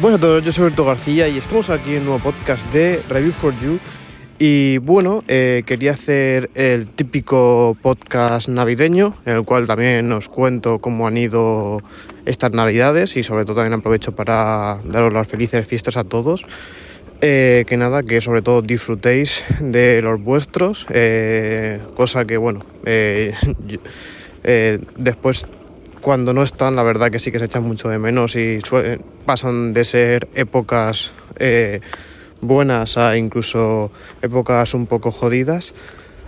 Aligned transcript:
Buenas 0.00 0.20
a 0.20 0.22
todos, 0.22 0.42
yo 0.42 0.50
soy 0.50 0.64
Berto 0.64 0.86
García 0.86 1.28
y 1.28 1.36
estamos 1.36 1.68
aquí 1.68 1.90
en 1.90 1.98
un 1.98 2.04
nuevo 2.06 2.20
podcast 2.20 2.64
de 2.72 3.02
Review 3.10 3.32
for 3.32 3.52
You. 3.60 3.78
Y 4.38 4.78
bueno, 4.78 5.22
eh, 5.28 5.62
quería 5.66 5.92
hacer 5.92 6.48
el 6.54 6.86
típico 6.86 7.76
podcast 7.82 8.48
navideño, 8.48 9.14
en 9.26 9.36
el 9.36 9.44
cual 9.44 9.66
también 9.66 10.10
os 10.12 10.30
cuento 10.30 10.78
cómo 10.78 11.06
han 11.06 11.18
ido 11.18 11.82
estas 12.24 12.52
navidades 12.52 13.18
y 13.18 13.22
sobre 13.22 13.44
todo 13.44 13.56
también 13.56 13.74
aprovecho 13.78 14.12
para 14.12 14.78
daros 14.84 15.12
las 15.12 15.28
felices 15.28 15.66
fiestas 15.66 15.98
a 15.98 16.04
todos. 16.04 16.46
Eh, 17.20 17.66
que 17.66 17.76
nada, 17.76 18.02
que 18.02 18.22
sobre 18.22 18.40
todo 18.40 18.62
disfrutéis 18.62 19.44
de 19.60 20.00
los 20.00 20.18
vuestros, 20.18 20.86
eh, 20.88 21.78
cosa 21.94 22.24
que 22.24 22.38
bueno, 22.38 22.64
después 24.96 25.46
cuando 26.00 26.32
no 26.32 26.42
están, 26.42 26.76
la 26.76 26.82
verdad 26.82 27.10
que 27.10 27.18
sí 27.18 27.30
que 27.30 27.38
se 27.38 27.44
echan 27.44 27.62
mucho 27.62 27.88
de 27.88 27.98
menos 27.98 28.36
y 28.36 28.58
pasan 29.24 29.72
de 29.72 29.84
ser 29.84 30.28
épocas 30.34 31.12
eh, 31.38 31.80
buenas 32.40 32.96
a 32.96 33.16
incluso 33.16 33.90
épocas 34.22 34.74
un 34.74 34.86
poco 34.86 35.10
jodidas. 35.10 35.74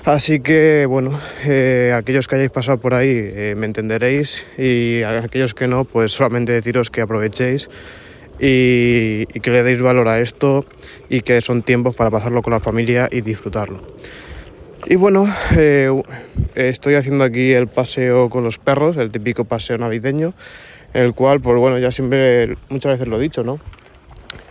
Así 0.05 0.41
que 0.41 0.85
bueno, 0.87 1.19
eh, 1.45 1.93
aquellos 1.95 2.27
que 2.27 2.35
hayáis 2.35 2.51
pasado 2.51 2.79
por 2.79 2.93
ahí 2.93 3.09
eh, 3.09 3.55
me 3.57 3.67
entenderéis 3.67 4.45
y 4.59 5.03
aquellos 5.03 5.55
que 5.55 5.69
no, 5.69 5.85
pues 5.85 6.13
solamente 6.13 6.53
deciros 6.53 6.91
que 6.91 7.03
aprovechéis 7.03 7.71
y, 8.41 9.27
y, 9.33 9.41
que 9.41 9.51
le 9.51 9.63
deis 9.63 9.81
valor 9.81 10.09
a 10.09 10.19
esto 10.19 10.67
y 11.09 11.21
que 11.21 11.41
son 11.41 11.63
tiempos 11.63 11.95
para 11.95 12.11
pasarlo 12.11 12.43
con 12.43 12.53
la 12.53 12.59
familia 12.59 13.09
y 13.13 13.21
disfrutarlo. 13.21 13.81
Y 14.93 14.97
bueno, 14.97 15.27
eh, 15.57 15.91
estoy 16.55 16.97
haciendo 16.97 17.25
aquí 17.25 17.53
el 17.53 17.67
paseo 17.67 18.29
con 18.29 18.45
los 18.45 18.59
perros, 18.59 18.99
el 18.99 19.11
típico 19.11 19.47
paseo 19.47 19.79
navideño, 19.79 20.35
el 20.93 21.15
cual, 21.15 21.41
pues 21.41 21.59
bueno, 21.59 21.79
ya 21.79 21.91
siempre, 21.91 22.59
muchas 22.69 22.93
veces 22.93 23.09
lo 23.09 23.17
he 23.17 23.23
dicho, 23.23 23.43
¿no? 23.43 23.59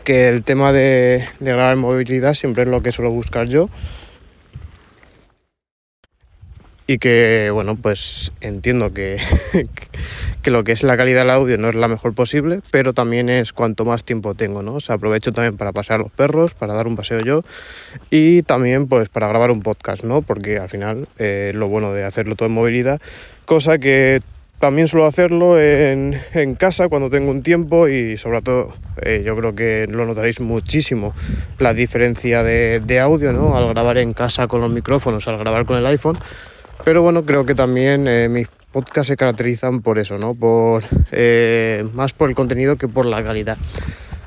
Que 0.04 0.30
el 0.30 0.44
tema 0.44 0.74
de, 0.74 1.24
de 1.40 1.52
grabar 1.52 1.76
movilidad 1.76 2.34
siempre 2.34 2.64
es 2.64 2.70
lo 2.70 2.82
que 2.82 2.92
suelo 2.92 3.12
buscar 3.12 3.46
yo 3.46 3.70
y 6.88 6.98
que, 6.98 7.52
bueno, 7.54 7.76
pues 7.76 8.34
entiendo 8.42 8.92
que, 8.92 9.20
que 10.42 10.52
lo 10.52 10.64
que 10.64 10.72
es 10.72 10.84
la 10.84 10.98
calidad 10.98 11.22
del 11.22 11.30
audio 11.30 11.58
no 11.58 11.70
es 11.70 11.76
la 11.76 11.88
mejor 11.88 12.14
posible, 12.14 12.62
pero 12.72 12.94
también 12.94 13.30
es 13.30 13.54
cuanto 13.54 13.86
más 13.86 14.04
tiempo 14.04 14.34
tengo, 14.34 14.62
¿no? 14.64 14.76
O 14.76 14.80
sea, 14.80 14.96
aprovecho 14.96 15.32
también 15.32 15.58
para 15.58 15.72
pasear 15.72 16.00
los 16.00 16.12
perros, 16.12 16.54
para 16.54 16.74
dar 16.74 16.88
un 16.88 16.96
paseo 16.96 17.20
yo 17.20 17.44
y 18.10 18.42
también 18.44 18.88
pues 18.88 19.10
para 19.10 19.28
grabar 19.28 19.52
un 19.52 19.62
podcast, 19.62 20.04
¿no? 20.04 20.22
Porque 20.22 20.58
al 20.58 20.70
final 20.70 21.08
eh, 21.18 21.52
lo 21.56 21.68
bueno 21.68 21.94
de 21.94 22.04
hacerlo 22.04 22.36
todo 22.36 22.48
en 22.48 22.56
movilidad, 22.56 23.00
cosa 23.46 23.78
que 23.78 24.22
también 24.60 24.88
suelo 24.88 25.08
hacerlo 25.08 25.60
en, 25.60 26.20
en 26.34 26.56
casa 26.56 26.88
cuando 26.88 27.10
tengo 27.10 27.32
un 27.32 27.42
tiempo 27.42 27.88
y 27.88 28.16
sobre 28.18 28.42
todo 28.42 28.74
eh, 29.02 29.24
yo 29.26 29.36
creo 29.36 29.56
que 29.56 29.88
lo 29.90 30.06
notaréis 30.06 30.40
muchísimo 30.40 31.16
la 31.58 31.74
diferencia 31.74 32.44
de, 32.44 32.80
de 32.80 33.00
audio, 33.00 33.34
¿no? 33.34 33.58
Al 33.58 33.68
grabar 33.70 33.98
en 33.98 34.14
casa 34.14 34.48
con 34.48 34.62
los 34.62 34.72
micrófonos, 34.72 35.28
al 35.28 35.38
grabar 35.38 35.66
con 35.66 35.78
el 35.78 35.86
iPhone 35.88 36.20
pero 36.84 37.02
bueno, 37.02 37.24
creo 37.24 37.46
que 37.46 37.54
también 37.54 38.08
eh, 38.08 38.28
mis 38.28 38.48
podcasts 38.72 39.08
se 39.08 39.18
caracterizan 39.18 39.82
por 39.82 40.00
eso, 40.00 40.18
¿no? 40.18 40.34
Por, 40.34 40.84
eh, 41.12 41.86
más 41.94 42.14
por 42.14 42.30
el 42.30 42.36
contenido 42.36 42.78
que 42.78 42.88
por 42.88 43.06
la 43.06 43.24
calidad. 43.24 43.58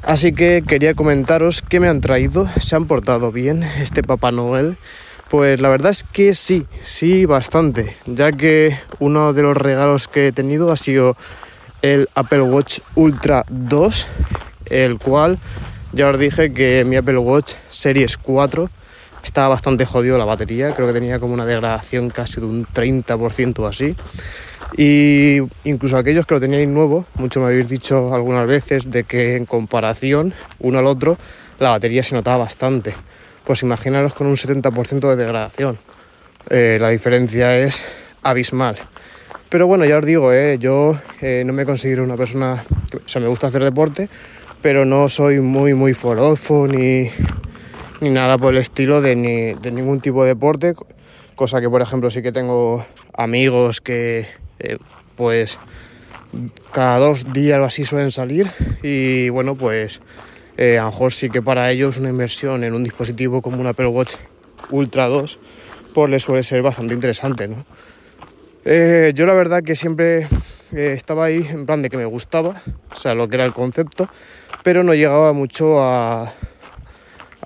Así 0.03 0.33
que 0.33 0.63
quería 0.67 0.95
comentaros 0.95 1.63
qué 1.63 1.81
me 1.81 1.89
han 1.89 2.01
traído. 2.01 2.49
¿Se 2.61 2.77
han 2.77 2.87
portado 2.87 3.33
bien 3.33 3.63
este 3.63 4.03
Papá 4.03 4.33
Noel? 4.33 4.77
Pues 5.31 5.61
la 5.61 5.69
verdad 5.71 5.91
es 5.91 6.05
que 6.05 6.35
sí, 6.35 6.67
sí, 6.83 7.25
bastante. 7.25 7.97
Ya 8.07 8.31
que 8.33 8.77
uno 8.99 9.33
de 9.33 9.43
los 9.43 9.57
regalos 9.57 10.07
que 10.07 10.29
he 10.29 10.33
tenido 10.33 10.71
ha 10.71 10.77
sido 10.77 11.17
el 11.81 12.09
Apple 12.15 12.43
Watch 12.43 12.81
Ultra 12.95 13.45
2, 13.49 14.07
el 14.67 14.99
cual 14.99 15.39
ya 15.93 16.09
os 16.09 16.19
dije 16.19 16.53
que 16.53 16.85
mi 16.87 16.97
Apple 16.97 17.19
Watch 17.19 17.55
Series 17.71 18.17
4 18.19 18.69
estaba 19.25 19.49
bastante 19.49 19.87
jodido 19.87 20.19
la 20.19 20.25
batería, 20.25 20.73
creo 20.75 20.87
que 20.87 20.93
tenía 20.93 21.19
como 21.19 21.35
una 21.35 21.47
degradación 21.47 22.11
casi 22.11 22.41
de 22.41 22.47
un 22.47 22.67
30% 22.67 23.59
o 23.59 23.67
así. 23.67 23.97
Y 24.77 25.39
incluso 25.65 25.97
aquellos 25.97 26.27
que 26.27 26.35
lo 26.35 26.41
teníais 26.41 26.69
nuevo, 26.69 27.07
mucho 27.15 27.41
me 27.41 27.47
habéis 27.47 27.69
dicho 27.69 28.15
algunas 28.15 28.47
veces 28.47 28.91
de 28.91 29.05
que 29.05 29.37
en 29.37 29.47
comparación 29.47 30.35
uno 30.61 30.79
al 30.79 30.87
otro, 30.87 31.17
la 31.59 31.71
batería 31.71 32.03
se 32.03 32.15
notaba 32.15 32.39
bastante. 32.45 32.95
Pues 33.45 33.63
imaginaros 33.63 34.15
con 34.15 34.27
un 34.27 34.37
70% 34.37 35.09
de 35.09 35.17
degradación. 35.17 35.79
Eh, 36.51 36.79
la 36.81 36.91
diferencia 36.91 37.57
es 37.59 37.83
abismal. 38.23 38.77
Pero 39.49 39.67
bueno, 39.67 39.85
ya 39.85 39.99
os 39.99 40.05
digo, 40.05 40.33
eh, 40.33 40.59
yo 40.59 40.99
eh, 41.21 41.45
no 41.47 41.53
me 41.53 41.65
considero 41.65 42.03
una 42.03 42.17
persona, 42.17 42.65
o 42.95 43.09
sea, 43.09 43.23
me 43.23 43.29
gusta 43.29 43.47
hacer 43.47 43.63
deporte, 43.63 44.09
pero 44.61 44.85
no 44.85 45.09
soy 45.09 45.41
muy, 45.41 45.75
muy 45.75 45.95
forofo 45.95 46.67
ni, 46.67 47.11
ni 48.01 48.11
nada 48.11 48.39
por 48.39 48.55
el 48.55 48.61
estilo 48.61 49.01
de, 49.01 49.17
ni, 49.17 49.55
de 49.55 49.71
ningún 49.71 50.01
tipo 50.01 50.25
de 50.25 50.31
deporte, 50.31 50.75
cosa 51.35 51.61
que 51.61 51.69
por 51.69 51.83
ejemplo 51.83 52.11
sí 52.11 52.23
que 52.23 52.33
tengo 52.33 52.85
amigos 53.13 53.81
que 53.81 54.27
eh, 54.59 54.79
pues 55.17 55.59
cada 56.73 56.99
dos 56.99 57.33
días 57.33 57.59
o 57.61 57.65
así 57.65 57.85
suelen 57.85 58.11
salir 58.11 58.51
y 58.83 59.29
bueno 59.29 59.55
pues 59.55 60.01
eh, 60.57 60.79
a 60.79 60.83
lo 60.83 60.91
mejor 60.91 61.13
sí 61.13 61.31
que 61.31 61.43
para 61.43 61.71
ellos 61.71 61.97
una 61.99 62.11
inversión 62.11 62.65
en 62.65 62.75
un 62.75 62.85
dispositivo 62.85 63.43
como 63.43 63.61
un 63.61 63.67
Apple 63.67 63.87
Watch 63.87 64.15
Ultra 64.71 65.07
2 65.07 65.39
pues 65.93 66.11
les 66.11 66.23
suele 66.23 66.43
ser 66.43 66.63
bastante 66.63 66.95
interesante 66.95 67.49
¿no? 67.49 67.65
Eh, 68.65 69.13
yo 69.15 69.27
la 69.27 69.35
verdad 69.35 69.63
que 69.63 69.77
siempre 69.77 70.27
estaba 70.73 71.27
ahí 71.27 71.47
en 71.49 71.67
plan 71.67 71.83
de 71.83 71.91
que 71.91 71.97
me 71.97 72.07
gustaba, 72.07 72.63
o 72.91 72.97
sea, 72.97 73.15
lo 73.15 73.29
que 73.29 73.37
era 73.37 73.45
el 73.45 73.53
concepto, 73.53 74.09
pero 74.65 74.83
no 74.83 74.95
llegaba 74.95 75.33
mucho 75.33 75.81
a, 75.81 76.33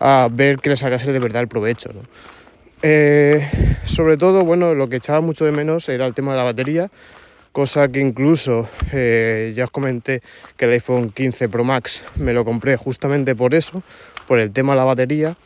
a 0.00 0.28
ver 0.30 0.58
que 0.58 0.70
le 0.70 0.76
sacase 0.76 1.12
de 1.12 1.18
verdad 1.18 1.42
el 1.42 1.48
provecho. 1.48 1.90
Eh, 2.82 3.46
sobre 3.84 4.16
todo, 4.16 4.44
bueno, 4.44 4.74
lo 4.74 4.88
que 4.88 4.96
echaba 4.96 5.20
mucho 5.20 5.44
de 5.44 5.52
menos 5.52 5.88
era 5.88 6.06
el 6.06 6.14
tema 6.14 6.32
de 6.32 6.38
la 6.38 6.44
batería, 6.44 6.90
cosa 7.52 7.88
que 7.88 8.00
incluso 8.00 8.68
eh, 8.92 9.52
ya 9.56 9.64
os 9.64 9.70
comenté 9.70 10.20
que 10.56 10.66
el 10.66 10.72
iPhone 10.72 11.10
15 11.10 11.48
Pro 11.48 11.64
Max 11.64 12.04
me 12.14 12.32
lo 12.32 12.44
compré 12.44 12.76
justamente 12.76 13.34
por 13.34 13.54
eso, 13.54 13.82
por 14.28 14.38
el 14.38 14.52
tema 14.52 14.74
de 14.74 14.76
la 14.76 14.84
batería, 14.84 15.36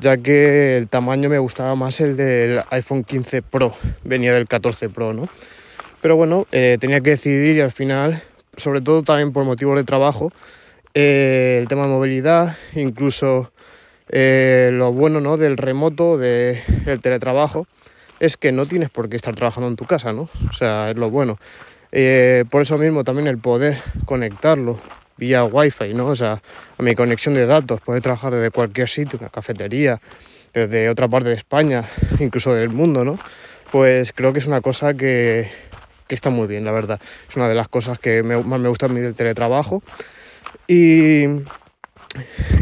ya 0.00 0.16
que 0.16 0.78
el 0.78 0.88
tamaño 0.88 1.28
me 1.28 1.38
gustaba 1.38 1.74
más 1.74 2.00
el 2.00 2.16
del 2.16 2.60
iPhone 2.70 3.04
15 3.04 3.42
Pro, 3.42 3.74
venía 4.04 4.32
del 4.32 4.46
14 4.48 4.88
Pro, 4.88 5.12
¿no? 5.12 5.28
Pero 6.00 6.16
bueno, 6.16 6.46
eh, 6.52 6.78
tenía 6.80 7.00
que 7.00 7.10
decidir 7.10 7.56
y 7.56 7.60
al 7.60 7.72
final, 7.72 8.22
sobre 8.56 8.80
todo 8.80 9.02
también 9.02 9.32
por 9.32 9.44
motivos 9.44 9.76
de 9.76 9.84
trabajo, 9.84 10.32
el 10.94 11.68
tema 11.68 11.82
de 11.82 11.88
movilidad, 11.88 12.56
incluso 12.74 13.52
eh, 14.10 14.70
lo 14.72 14.92
bueno 14.92 15.20
¿no? 15.20 15.36
del 15.36 15.56
remoto, 15.56 16.18
del 16.18 16.60
teletrabajo, 17.00 17.66
es 18.20 18.36
que 18.36 18.52
no 18.52 18.66
tienes 18.66 18.90
por 18.90 19.08
qué 19.08 19.16
estar 19.16 19.34
trabajando 19.34 19.68
en 19.68 19.76
tu 19.76 19.84
casa, 19.84 20.12
¿no? 20.12 20.28
O 20.48 20.52
sea, 20.52 20.90
es 20.90 20.96
lo 20.96 21.10
bueno. 21.10 21.38
Eh, 21.92 22.44
por 22.50 22.62
eso 22.62 22.76
mismo 22.76 23.04
también 23.04 23.28
el 23.28 23.38
poder 23.38 23.78
conectarlo 24.04 24.78
vía 25.16 25.44
wifi, 25.44 25.94
¿no? 25.94 26.06
O 26.06 26.16
sea, 26.16 26.42
a 26.78 26.82
mi 26.82 26.94
conexión 26.94 27.34
de 27.34 27.46
datos, 27.46 27.80
poder 27.80 28.02
trabajar 28.02 28.34
desde 28.34 28.50
cualquier 28.50 28.88
sitio, 28.88 29.18
una 29.20 29.28
cafetería, 29.28 30.00
desde 30.52 30.88
otra 30.88 31.08
parte 31.08 31.28
de 31.28 31.34
España, 31.34 31.84
incluso 32.18 32.54
del 32.54 32.70
mundo, 32.70 33.04
¿no? 33.04 33.18
Pues 33.70 34.12
creo 34.12 34.32
que 34.32 34.38
es 34.38 34.46
una 34.46 34.60
cosa 34.60 34.94
que, 34.94 35.48
que 36.06 36.14
está 36.14 36.30
muy 36.30 36.46
bien, 36.46 36.64
la 36.64 36.72
verdad. 36.72 37.00
Es 37.28 37.36
una 37.36 37.48
de 37.48 37.54
las 37.54 37.68
cosas 37.68 37.98
que 37.98 38.22
me, 38.22 38.42
más 38.42 38.58
me 38.58 38.68
gusta 38.68 38.86
a 38.86 38.88
mí 38.88 39.00
del 39.00 39.14
teletrabajo. 39.14 39.82
Y 40.66 41.26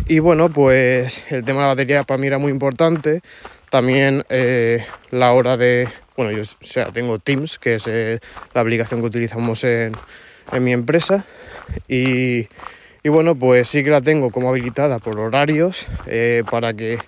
y 0.07 0.19
bueno, 0.19 0.51
pues 0.51 1.25
el 1.31 1.45
tema 1.45 1.61
de 1.61 1.65
la 1.65 1.73
batería 1.73 2.05
para 2.05 2.19
mí 2.19 2.27
era 2.27 2.39
muy 2.39 2.51
importante. 2.51 3.23
También 3.71 4.23
eh, 4.29 4.85
la 5.11 5.33
hora 5.33 5.57
de, 5.57 5.89
bueno, 6.17 6.33
yo 6.33 6.43
o 6.43 6.65
sea, 6.65 6.93
tengo 6.93 7.19
Teams, 7.19 7.59
que 7.59 7.75
es 7.75 7.87
eh, 7.89 8.21
la 8.55 8.61
aplicación 8.61 9.01
que 9.01 9.07
utilizamos 9.07 9.65
en, 9.65 9.93
en 10.53 10.65
mi 10.65 10.73
empresa. 10.73 11.25
Y, 11.89 12.49
y, 13.03 13.09
bueno, 13.09 13.35
pues 13.35 13.69
sí 13.69 13.83
que 13.83 13.91
la 13.91 14.01
tengo 14.01 14.31
como 14.31 14.51
habilitada 14.51 14.99
por 14.99 15.19
horarios 15.19 15.87
eh, 16.07 16.45
para 16.51 16.75
que 16.75 16.99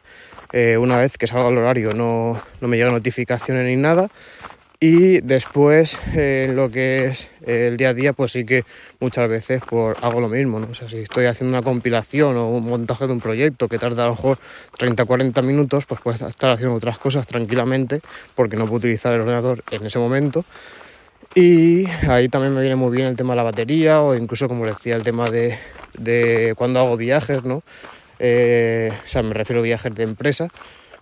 una 0.79 0.97
vez 0.97 1.19
que 1.19 1.27
salga 1.27 1.51
el 1.51 1.59
horario 1.59 1.93
no, 1.93 2.43
no 2.63 2.69
me 2.69 2.79
llegue 2.79 2.91
notificaciones 2.91 3.67
ni 3.67 3.77
nada. 3.77 4.09
Y 4.81 5.23
después, 5.23 5.99
en 6.15 6.55
lo 6.55 6.71
que 6.71 7.07
es 7.07 7.31
el 7.45 7.77
día 7.77 7.89
a 7.89 7.95
día, 7.95 8.13
pues 8.13 8.31
sí 8.31 8.45
que 8.45 8.63
muchas 9.01 9.29
veces 9.29 9.61
pues, 9.69 9.99
hago 10.01 10.21
lo 10.21 10.29
mismo, 10.29 10.61
¿no? 10.61 10.69
O 10.69 10.75
sea, 10.75 10.89
si 10.89 10.99
estoy 10.99 11.27
haciendo 11.27 11.59
una 11.59 11.65
compilación 11.65 12.37
o 12.37 12.49
un 12.49 12.63
montaje 12.63 13.09
de 13.09 13.13
un 13.13 13.21
proyecto 13.21 13.67
que 13.67 13.77
tarda 13.77 14.05
a 14.05 14.07
lo 14.07 14.15
mejor 14.15 14.39
30-40 14.79 15.43
minutos, 15.43 15.85
pues 15.85 16.01
puedes 16.01 16.23
estar 16.23 16.51
haciendo 16.51 16.77
otras 16.77 16.97
cosas 16.99 17.27
tranquilamente 17.27 18.01
porque 18.37 18.55
no 18.57 18.67
puedo 18.67 18.77
utilizar 18.77 19.15
el 19.15 19.23
ordenador 19.23 19.65
en 19.73 19.85
ese 19.85 19.99
momento. 19.99 20.45
Y 21.35 21.87
ahí 22.09 22.29
también 22.29 22.55
me 22.55 22.61
viene 22.61 22.77
muy 22.77 22.97
bien 22.97 23.09
el 23.09 23.17
tema 23.17 23.33
de 23.33 23.39
la 23.39 23.43
batería 23.43 24.01
o 24.03 24.15
incluso, 24.15 24.47
como 24.47 24.65
decía, 24.65 24.95
el 24.95 25.03
tema 25.03 25.29
de, 25.29 25.59
de 25.99 26.55
cuando 26.57 26.79
hago 26.79 26.97
viajes, 26.97 27.43
¿no? 27.43 27.65
Eh, 28.21 28.93
o 28.93 29.09
sea, 29.09 29.25
me 29.25 29.35
refiero 29.35 29.59
a 29.59 29.65
viajes 29.65 29.93
de 29.93 30.05
empresa 30.05 30.47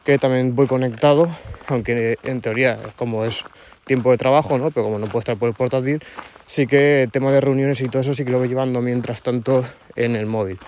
que 0.07 0.19
también 0.19 0.55
voy 0.55 0.69
conectado, 0.69 1.29
aunque 1.67 2.17
en 2.23 2.41
teoría 2.41 2.79
como 2.95 3.25
es 3.25 3.45
tiempo 3.87 4.11
de 4.11 4.19
trabajo, 4.19 4.59
¿no? 4.59 4.71
Pero 4.73 4.85
como 4.85 4.99
no 4.99 5.07
puedo 5.07 5.21
estar 5.21 5.37
por 5.37 5.49
el 5.49 5.55
portátil, 5.55 6.03
sí 6.47 6.67
que 6.67 7.09
tema 7.13 7.31
de 7.31 7.41
reuniones 7.41 7.81
y 7.81 7.89
todo 7.89 8.03
eso 8.03 8.15
sí 8.15 8.25
que 8.25 8.33
lo 8.33 8.39
voy 8.39 8.49
llevando 8.49 8.83
mientras 8.83 9.23
tanto 9.23 9.65
en 9.95 10.17
el 10.17 10.27
móvil. 10.27 10.59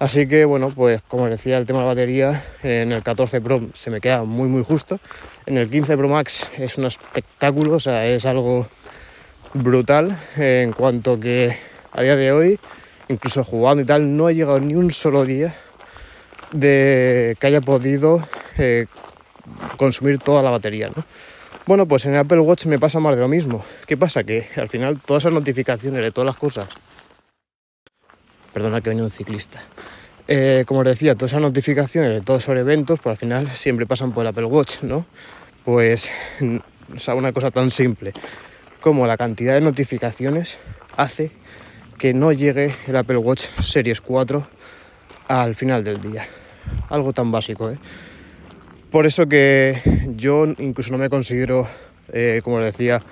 Así 0.00 0.26
que 0.26 0.44
bueno, 0.44 0.70
pues 0.74 1.00
como 1.06 1.28
decía, 1.28 1.56
el 1.56 1.66
tema 1.66 1.78
de 1.78 1.84
la 1.84 1.88
batería 1.92 2.44
en 2.64 2.90
el 2.90 3.02
14 3.04 3.40
Pro 3.40 3.60
se 3.74 3.90
me 3.90 4.00
queda 4.00 4.24
muy 4.24 4.48
muy 4.48 4.64
justo. 4.64 4.98
En 5.46 5.56
el 5.56 5.70
15 5.70 5.96
Pro 5.96 6.08
Max 6.08 6.48
es 6.58 6.76
un 6.76 6.86
espectáculo, 6.86 7.74
o 7.74 7.80
sea, 7.80 8.04
es 8.06 8.26
algo 8.26 8.66
brutal 9.54 10.18
en 10.36 10.72
cuanto 10.72 11.20
que 11.20 11.56
a 11.92 12.02
día 12.02 12.16
de 12.16 12.32
hoy, 12.32 12.58
incluso 13.08 13.44
jugando 13.44 13.82
y 13.82 13.86
tal, 13.86 14.16
no 14.16 14.28
he 14.28 14.34
llegado 14.34 14.58
ni 14.58 14.74
un 14.74 14.90
solo 14.90 15.24
día 15.24 15.54
de 16.50 17.36
que 17.38 17.46
haya 17.46 17.60
podido 17.60 18.20
eh, 18.58 18.86
consumir 19.76 20.18
toda 20.18 20.42
la 20.42 20.50
batería, 20.50 20.90
¿no? 20.94 21.04
Bueno, 21.66 21.88
pues 21.88 22.04
en 22.04 22.14
Apple 22.14 22.40
Watch 22.40 22.66
me 22.66 22.78
pasa 22.78 23.00
más 23.00 23.16
de 23.16 23.22
lo 23.22 23.28
mismo. 23.28 23.64
¿Qué 23.86 23.96
pasa? 23.96 24.22
Que 24.22 24.46
al 24.56 24.68
final 24.68 25.00
todas 25.00 25.22
esas 25.22 25.32
notificaciones 25.32 26.02
de 26.02 26.10
todas 26.12 26.26
las 26.26 26.36
cosas. 26.36 26.68
Perdona 28.52 28.82
que 28.82 28.90
venga 28.90 29.02
un 29.02 29.10
ciclista. 29.10 29.62
Eh, 30.28 30.64
como 30.66 30.80
os 30.80 30.86
decía, 30.86 31.14
todas 31.14 31.32
esas 31.32 31.40
notificaciones 31.40 32.10
de 32.10 32.20
todos 32.20 32.42
esos 32.42 32.56
eventos, 32.56 33.00
pues 33.00 33.12
al 33.12 33.16
final 33.16 33.48
siempre 33.48 33.86
pasan 33.86 34.12
por 34.12 34.24
el 34.24 34.28
Apple 34.28 34.44
Watch, 34.44 34.82
¿no? 34.82 35.06
Pues, 35.64 36.10
o 36.94 36.98
sea, 36.98 37.14
una 37.14 37.32
cosa 37.32 37.50
tan 37.50 37.70
simple 37.70 38.12
como 38.82 39.06
la 39.06 39.16
cantidad 39.16 39.54
de 39.54 39.62
notificaciones 39.62 40.58
hace 40.98 41.30
que 41.96 42.12
no 42.12 42.32
llegue 42.32 42.74
el 42.86 42.96
Apple 42.96 43.16
Watch 43.16 43.46
Series 43.62 44.02
4 44.02 44.46
al 45.28 45.54
final 45.54 45.82
del 45.82 46.02
día. 46.02 46.26
Algo 46.90 47.14
tan 47.14 47.32
básico, 47.32 47.70
¿eh? 47.70 47.78
Por 48.94 49.06
eso 49.06 49.26
que 49.26 49.80
yo 50.14 50.44
incluso 50.58 50.92
no 50.92 50.98
me 50.98 51.08
considero, 51.08 51.66
eh, 52.12 52.40
como 52.44 52.60
les 52.60 52.74
decía, 52.74 53.02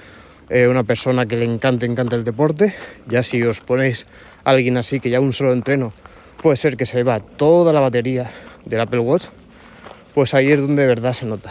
eh, 0.49 0.69
una 0.69 0.85
persona 0.85 1.27
que 1.27 1.35
le 1.35 1.45
encante, 1.45 1.87
encanta 1.87 2.15
el 2.15 2.23
deporte. 2.23 2.73
Ya 3.09 3.25
si 3.25 3.43
os 3.43 3.59
ponéis 3.59 4.07
a 4.45 4.51
alguien 4.51 4.77
así 4.77 5.01
que 5.01 5.11
ya 5.11 5.19
un 5.19 5.33
solo 5.33 5.53
entreno 5.53 5.93
puede 6.41 6.57
ser 6.57 6.77
que 6.77 6.87
se 6.87 7.03
va 7.03 7.19
toda 7.19 7.73
la 7.73 7.81
batería 7.81 8.31
del 8.65 8.81
Apple 8.81 9.01
Watch, 9.01 9.25
pues 10.15 10.35
ahí 10.35 10.53
es 10.53 10.61
donde 10.61 10.83
de 10.83 10.89
verdad 10.89 11.15
se 11.15 11.27
nota. 11.27 11.51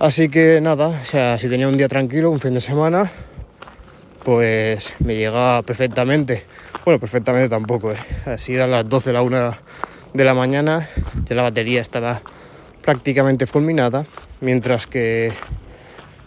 Así 0.00 0.28
que 0.28 0.60
nada, 0.60 0.88
o 0.88 1.04
sea, 1.04 1.38
si 1.38 1.48
tenía 1.48 1.68
un 1.68 1.76
día 1.76 1.86
tranquilo, 1.86 2.28
un 2.28 2.40
fin 2.40 2.54
de 2.54 2.60
semana, 2.60 3.08
pues 4.24 4.94
me 4.98 5.14
llega 5.14 5.62
perfectamente. 5.62 6.42
Bueno, 6.84 6.98
perfectamente 6.98 7.48
tampoco, 7.48 7.92
¿eh? 7.92 7.98
Así 8.26 8.52
era 8.56 8.66
las 8.66 8.88
12, 8.88 9.12
la 9.12 9.22
1 9.22 9.54
de 10.12 10.24
la 10.24 10.34
mañana, 10.34 10.88
ya 11.28 11.36
la 11.36 11.42
batería 11.42 11.80
estaba 11.80 12.20
prácticamente 12.82 13.46
fulminada, 13.46 14.04
mientras 14.40 14.86
que 14.86 15.32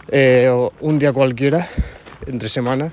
eh, 0.08 0.50
un 0.80 0.98
día 0.98 1.12
cualquiera, 1.12 1.68
entre 2.26 2.48
semana, 2.48 2.92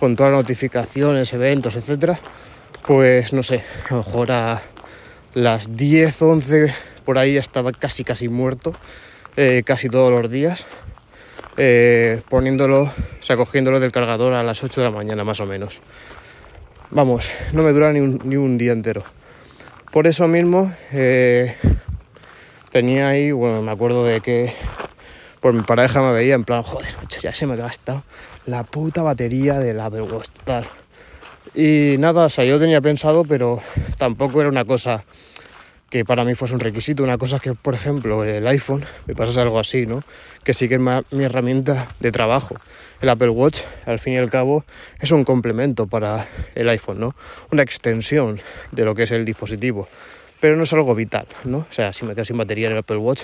con 0.00 0.16
todas 0.16 0.32
las 0.32 0.40
notificaciones, 0.40 1.32
eventos, 1.32 1.76
etcétera, 1.76 2.18
pues 2.86 3.32
no 3.32 3.42
sé, 3.42 3.62
a 3.90 3.94
lo 3.94 3.96
mejor 3.98 4.32
a 4.32 4.62
las 5.34 5.76
10, 5.76 6.22
11 6.22 6.74
por 7.04 7.18
ahí 7.18 7.36
estaba 7.36 7.72
casi 7.72 8.04
casi 8.04 8.28
muerto, 8.28 8.74
eh, 9.36 9.62
casi 9.64 9.88
todos 9.88 10.10
los 10.10 10.30
días, 10.30 10.66
eh, 11.56 12.22
poniéndolo, 12.28 12.82
o 12.82 12.92
sea, 13.20 13.36
cogiéndolo 13.36 13.80
del 13.80 13.92
cargador 13.92 14.32
a 14.32 14.42
las 14.42 14.64
8 14.64 14.80
de 14.80 14.86
la 14.86 14.90
mañana 14.90 15.24
más 15.24 15.40
o 15.40 15.46
menos. 15.46 15.80
Vamos, 16.90 17.30
no 17.52 17.62
me 17.62 17.72
dura 17.72 17.92
ni 17.92 18.00
un, 18.00 18.20
ni 18.24 18.36
un 18.36 18.56
día 18.56 18.72
entero. 18.72 19.04
Por 19.90 20.06
eso 20.06 20.26
mismo 20.26 20.72
tenía 22.74 23.06
ahí, 23.06 23.30
bueno, 23.30 23.62
me 23.62 23.70
acuerdo 23.70 24.04
de 24.04 24.20
que 24.20 24.52
por 25.38 25.52
mi 25.52 25.62
pareja 25.62 26.00
me 26.00 26.10
veía 26.10 26.34
en 26.34 26.42
plan, 26.42 26.64
joder, 26.64 26.88
ya 27.22 27.32
se 27.32 27.46
me 27.46 27.52
ha 27.52 27.56
gastado 27.56 28.02
la 28.46 28.64
puta 28.64 29.00
batería 29.00 29.60
del 29.60 29.78
Apple 29.78 30.02
Watch. 30.02 30.26
Y 31.54 31.94
nada, 32.00 32.24
o 32.24 32.28
sea, 32.28 32.44
yo 32.44 32.58
tenía 32.58 32.80
pensado, 32.80 33.24
pero 33.24 33.60
tampoco 33.96 34.40
era 34.40 34.50
una 34.50 34.64
cosa 34.64 35.04
que 35.88 36.04
para 36.04 36.24
mí 36.24 36.34
fuese 36.34 36.54
un 36.54 36.58
requisito. 36.58 37.04
Una 37.04 37.16
cosa 37.16 37.38
que, 37.38 37.54
por 37.54 37.74
ejemplo, 37.74 38.24
el 38.24 38.44
iPhone, 38.48 38.84
me 39.06 39.14
pasa 39.14 39.42
algo 39.42 39.60
así, 39.60 39.86
¿no? 39.86 40.00
Que 40.42 40.52
sí 40.52 40.68
que 40.68 40.74
es 40.74 40.80
mi 41.12 41.22
herramienta 41.22 41.94
de 42.00 42.10
trabajo. 42.10 42.56
El 43.00 43.08
Apple 43.08 43.28
Watch, 43.28 43.60
al 43.86 44.00
fin 44.00 44.14
y 44.14 44.16
al 44.16 44.30
cabo, 44.30 44.64
es 44.98 45.12
un 45.12 45.22
complemento 45.22 45.86
para 45.86 46.26
el 46.56 46.68
iPhone, 46.70 46.98
¿no? 46.98 47.14
Una 47.52 47.62
extensión 47.62 48.40
de 48.72 48.84
lo 48.84 48.96
que 48.96 49.04
es 49.04 49.12
el 49.12 49.24
dispositivo 49.24 49.86
pero 50.44 50.56
no 50.56 50.64
es 50.64 50.72
algo 50.74 50.94
vital, 50.94 51.26
¿no? 51.44 51.60
O 51.60 51.66
sea, 51.70 51.94
si 51.94 52.04
me 52.04 52.14
quedo 52.14 52.26
sin 52.26 52.36
batería 52.36 52.66
en 52.66 52.72
el 52.72 52.78
Apple 52.80 52.98
Watch, 52.98 53.22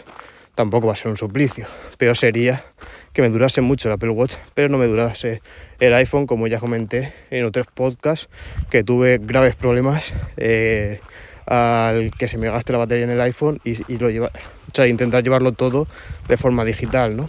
tampoco 0.55 0.87
va 0.87 0.95
a 0.95 0.97
ser 0.97 1.11
un 1.11 1.19
suplicio. 1.19 1.67
Peor 1.99 2.17
sería 2.17 2.65
que 3.13 3.21
me 3.21 3.29
durase 3.29 3.61
mucho 3.61 3.91
el 3.91 3.93
Apple 3.93 4.09
Watch, 4.09 4.37
pero 4.55 4.71
no 4.71 4.79
me 4.79 4.87
durase 4.87 5.43
el 5.81 5.93
iPhone, 5.93 6.27
como 6.27 6.47
ya 6.47 6.59
comenté 6.59 7.13
en 7.31 7.45
otros 7.45 7.67
podcasts, 7.75 8.31
que 8.71 8.85
tuve 8.85 9.19
graves 9.19 9.55
problemas 9.55 10.15
eh, 10.39 11.01
al 11.45 12.11
que 12.13 12.27
se 12.27 12.39
me 12.39 12.49
gaste 12.49 12.73
la 12.73 12.79
batería 12.79 13.05
en 13.05 13.11
el 13.11 13.21
iPhone 13.21 13.61
y, 13.65 13.99
lo 13.99 14.09
llevar, 14.09 14.33
o 14.35 14.75
sea, 14.75 14.87
intentar 14.87 15.23
llevarlo 15.23 15.53
todo 15.53 15.87
de 16.27 16.39
forma 16.39 16.65
digital, 16.65 17.19
¿no? 17.19 17.29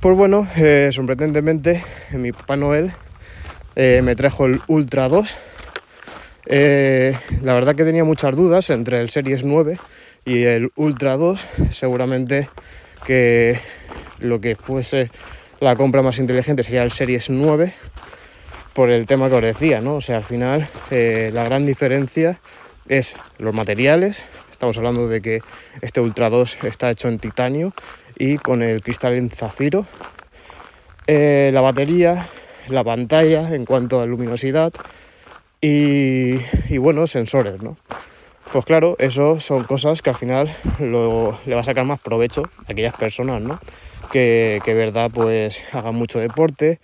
Pues 0.00 0.14
bueno, 0.18 0.46
eh, 0.58 0.90
sorprendentemente, 0.92 1.82
mi 2.12 2.30
Papá 2.30 2.56
Noel 2.56 2.92
eh, 3.74 4.02
me 4.04 4.14
trajo 4.14 4.44
el 4.44 4.60
Ultra 4.66 5.08
2 5.08 5.34
eh, 6.46 7.18
la 7.42 7.54
verdad 7.54 7.74
que 7.74 7.84
tenía 7.84 8.04
muchas 8.04 8.34
dudas 8.36 8.70
entre 8.70 9.00
el 9.00 9.10
Series 9.10 9.44
9 9.44 9.78
y 10.24 10.44
el 10.44 10.70
Ultra 10.76 11.16
2. 11.16 11.46
Seguramente 11.70 12.48
que 13.04 13.58
lo 14.20 14.40
que 14.40 14.56
fuese 14.56 15.10
la 15.60 15.76
compra 15.76 16.02
más 16.02 16.18
inteligente 16.18 16.62
sería 16.62 16.82
el 16.82 16.92
Series 16.92 17.30
9 17.30 17.74
por 18.74 18.90
el 18.90 19.06
tema 19.06 19.28
que 19.28 19.36
os 19.36 19.42
decía, 19.42 19.80
¿no? 19.80 19.96
O 19.96 20.00
sea, 20.00 20.18
al 20.18 20.24
final 20.24 20.68
eh, 20.90 21.30
la 21.32 21.44
gran 21.44 21.64
diferencia 21.64 22.38
es 22.88 23.16
los 23.38 23.54
materiales. 23.54 24.24
Estamos 24.52 24.76
hablando 24.76 25.08
de 25.08 25.20
que 25.20 25.40
este 25.80 26.00
Ultra 26.00 26.30
2 26.30 26.58
está 26.64 26.90
hecho 26.90 27.08
en 27.08 27.18
titanio 27.18 27.72
y 28.18 28.38
con 28.38 28.62
el 28.62 28.82
cristal 28.82 29.14
en 29.14 29.30
zafiro. 29.30 29.86
Eh, 31.06 31.50
la 31.52 31.60
batería, 31.60 32.28
la 32.68 32.82
pantalla 32.82 33.54
en 33.54 33.64
cuanto 33.64 34.00
a 34.00 34.06
luminosidad, 34.06 34.72
y, 35.60 36.78
bueno, 36.78 37.06
sensores, 37.06 37.62
¿no? 37.62 37.76
Pues 38.52 38.64
claro, 38.64 38.96
eso 38.98 39.40
son 39.40 39.64
cosas 39.64 40.02
que 40.02 40.10
al 40.10 40.16
final 40.16 40.54
le 40.78 41.54
va 41.54 41.60
a 41.60 41.64
sacar 41.64 41.84
más 41.84 42.00
provecho 42.00 42.44
a 42.68 42.72
aquellas 42.72 42.94
personas, 42.94 43.42
¿no? 43.42 43.60
Que, 44.12 44.60
que 44.64 44.74
verdad, 44.74 45.10
pues 45.12 45.64
hagan 45.72 45.96
mucho 45.96 46.20
deporte 46.20 46.78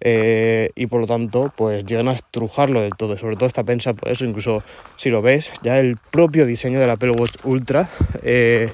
eh, 0.00 0.70
y 0.74 0.86
por 0.86 1.00
lo 1.00 1.06
tanto, 1.06 1.52
pues 1.56 1.84
llegan 1.84 2.08
a 2.08 2.12
estrujarlo 2.12 2.80
del 2.80 2.94
todo. 2.96 3.16
Sobre 3.16 3.36
todo 3.36 3.46
está 3.46 3.64
pensado 3.64 3.96
por 3.96 4.10
eso, 4.10 4.24
incluso 4.24 4.62
si 4.96 5.10
lo 5.10 5.22
ves, 5.22 5.52
ya 5.62 5.78
el 5.78 5.96
propio 5.96 6.46
diseño 6.46 6.80
del 6.80 6.90
Apple 6.90 7.10
Watch 7.10 7.36
Ultra, 7.44 7.88
eh, 8.22 8.72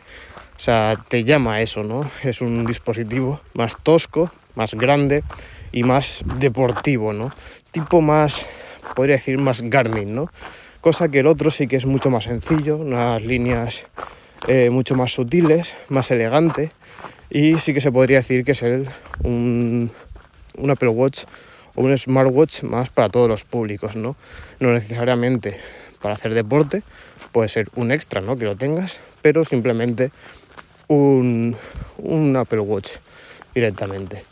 o 0.56 0.60
sea, 0.60 1.02
te 1.08 1.24
llama 1.24 1.54
a 1.54 1.60
eso, 1.60 1.82
¿no? 1.82 2.08
Es 2.22 2.40
un 2.40 2.64
dispositivo 2.66 3.40
más 3.54 3.76
tosco, 3.82 4.30
más 4.54 4.74
grande 4.74 5.22
y 5.72 5.82
más 5.82 6.24
deportivo, 6.38 7.12
¿no? 7.12 7.32
Tipo 7.70 8.00
más 8.00 8.46
podría 8.94 9.16
decir 9.16 9.38
más 9.38 9.62
Garmin, 9.62 10.14
¿no? 10.14 10.30
Cosa 10.80 11.08
que 11.08 11.20
el 11.20 11.26
otro 11.26 11.50
sí 11.50 11.66
que 11.66 11.76
es 11.76 11.86
mucho 11.86 12.10
más 12.10 12.24
sencillo, 12.24 12.76
unas 12.76 13.22
líneas 13.22 13.84
eh, 14.48 14.70
mucho 14.70 14.96
más 14.96 15.12
sutiles, 15.12 15.76
más 15.88 16.10
elegante 16.10 16.72
y 17.30 17.58
sí 17.58 17.72
que 17.72 17.80
se 17.80 17.92
podría 17.92 18.18
decir 18.18 18.44
que 18.44 18.52
es 18.52 18.62
el, 18.62 18.88
un, 19.22 19.92
Apple 20.68 20.88
Watch 20.88 21.24
o 21.74 21.82
un 21.82 21.96
smartwatch 21.96 22.64
más 22.64 22.90
para 22.90 23.08
todos 23.08 23.28
los 23.28 23.44
públicos, 23.44 23.94
¿no? 23.94 24.16
No 24.58 24.72
necesariamente 24.72 25.56
para 26.00 26.14
hacer 26.14 26.34
deporte, 26.34 26.82
puede 27.30 27.48
ser 27.48 27.68
un 27.76 27.92
extra, 27.92 28.20
¿no? 28.20 28.36
Que 28.36 28.44
lo 28.44 28.56
tengas, 28.56 29.00
pero 29.22 29.44
simplemente 29.44 30.10
un 30.88 31.56
Apple 32.36 32.60
Watch 32.60 32.90
directamente. 33.54 34.31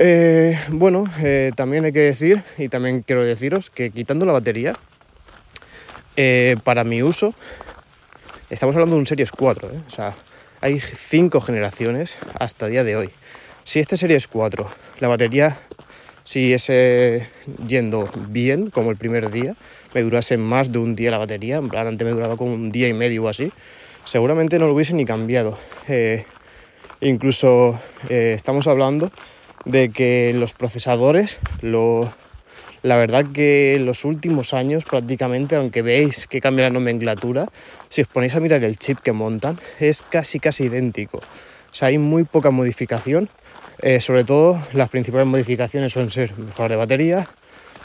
Eh, 0.00 0.56
bueno, 0.68 1.06
eh, 1.24 1.50
también 1.56 1.84
hay 1.84 1.90
que 1.90 1.98
decir, 1.98 2.44
y 2.56 2.68
también 2.68 3.02
quiero 3.02 3.24
deciros, 3.24 3.68
que 3.68 3.90
quitando 3.90 4.26
la 4.26 4.32
batería, 4.32 4.74
eh, 6.14 6.56
para 6.62 6.84
mi 6.84 7.02
uso, 7.02 7.34
estamos 8.48 8.76
hablando 8.76 8.94
de 8.94 9.00
un 9.00 9.06
Series 9.06 9.32
4, 9.32 9.68
o 9.68 9.90
sea, 9.90 10.14
hay 10.60 10.78
cinco 10.78 11.40
generaciones 11.40 12.16
hasta 12.38 12.68
día 12.68 12.84
de 12.84 12.94
hoy. 12.94 13.10
Si 13.64 13.80
este 13.80 13.96
Series 13.96 14.28
4, 14.28 14.70
la 15.00 15.08
batería 15.08 15.58
siguiese 16.22 17.28
yendo 17.66 18.08
bien, 18.28 18.70
como 18.70 18.92
el 18.92 18.96
primer 18.96 19.32
día, 19.32 19.56
me 19.94 20.02
durase 20.02 20.36
más 20.36 20.70
de 20.70 20.78
un 20.78 20.94
día 20.94 21.10
la 21.10 21.18
batería, 21.18 21.56
en 21.56 21.70
plan, 21.70 21.88
antes 21.88 22.06
me 22.06 22.12
duraba 22.12 22.36
como 22.36 22.54
un 22.54 22.70
día 22.70 22.86
y 22.86 22.92
medio 22.92 23.24
o 23.24 23.28
así, 23.28 23.50
seguramente 24.04 24.60
no 24.60 24.68
lo 24.68 24.74
hubiese 24.74 24.94
ni 24.94 25.04
cambiado. 25.04 25.58
incluso 27.00 27.80
estamos 28.08 28.68
hablando 28.68 29.10
de 29.68 29.90
que 29.90 30.32
los 30.34 30.54
procesadores, 30.54 31.38
lo, 31.60 32.10
la 32.82 32.96
verdad 32.96 33.26
que 33.32 33.76
en 33.76 33.86
los 33.86 34.04
últimos 34.04 34.54
años 34.54 34.84
prácticamente, 34.84 35.56
aunque 35.56 35.82
veis 35.82 36.26
que 36.26 36.40
cambia 36.40 36.64
la 36.64 36.70
nomenclatura, 36.70 37.46
si 37.88 38.00
os 38.00 38.08
ponéis 38.08 38.34
a 38.34 38.40
mirar 38.40 38.64
el 38.64 38.78
chip 38.78 38.98
que 38.98 39.12
montan, 39.12 39.60
es 39.78 40.02
casi 40.02 40.40
casi 40.40 40.64
idéntico. 40.64 41.18
O 41.18 41.74
sea, 41.74 41.88
hay 41.88 41.98
muy 41.98 42.24
poca 42.24 42.50
modificación. 42.50 43.28
Eh, 43.80 44.00
sobre 44.00 44.24
todo 44.24 44.60
las 44.72 44.88
principales 44.88 45.28
modificaciones 45.28 45.92
suelen 45.92 46.10
ser 46.10 46.36
mejora 46.36 46.70
de 46.70 46.76
batería, 46.76 47.28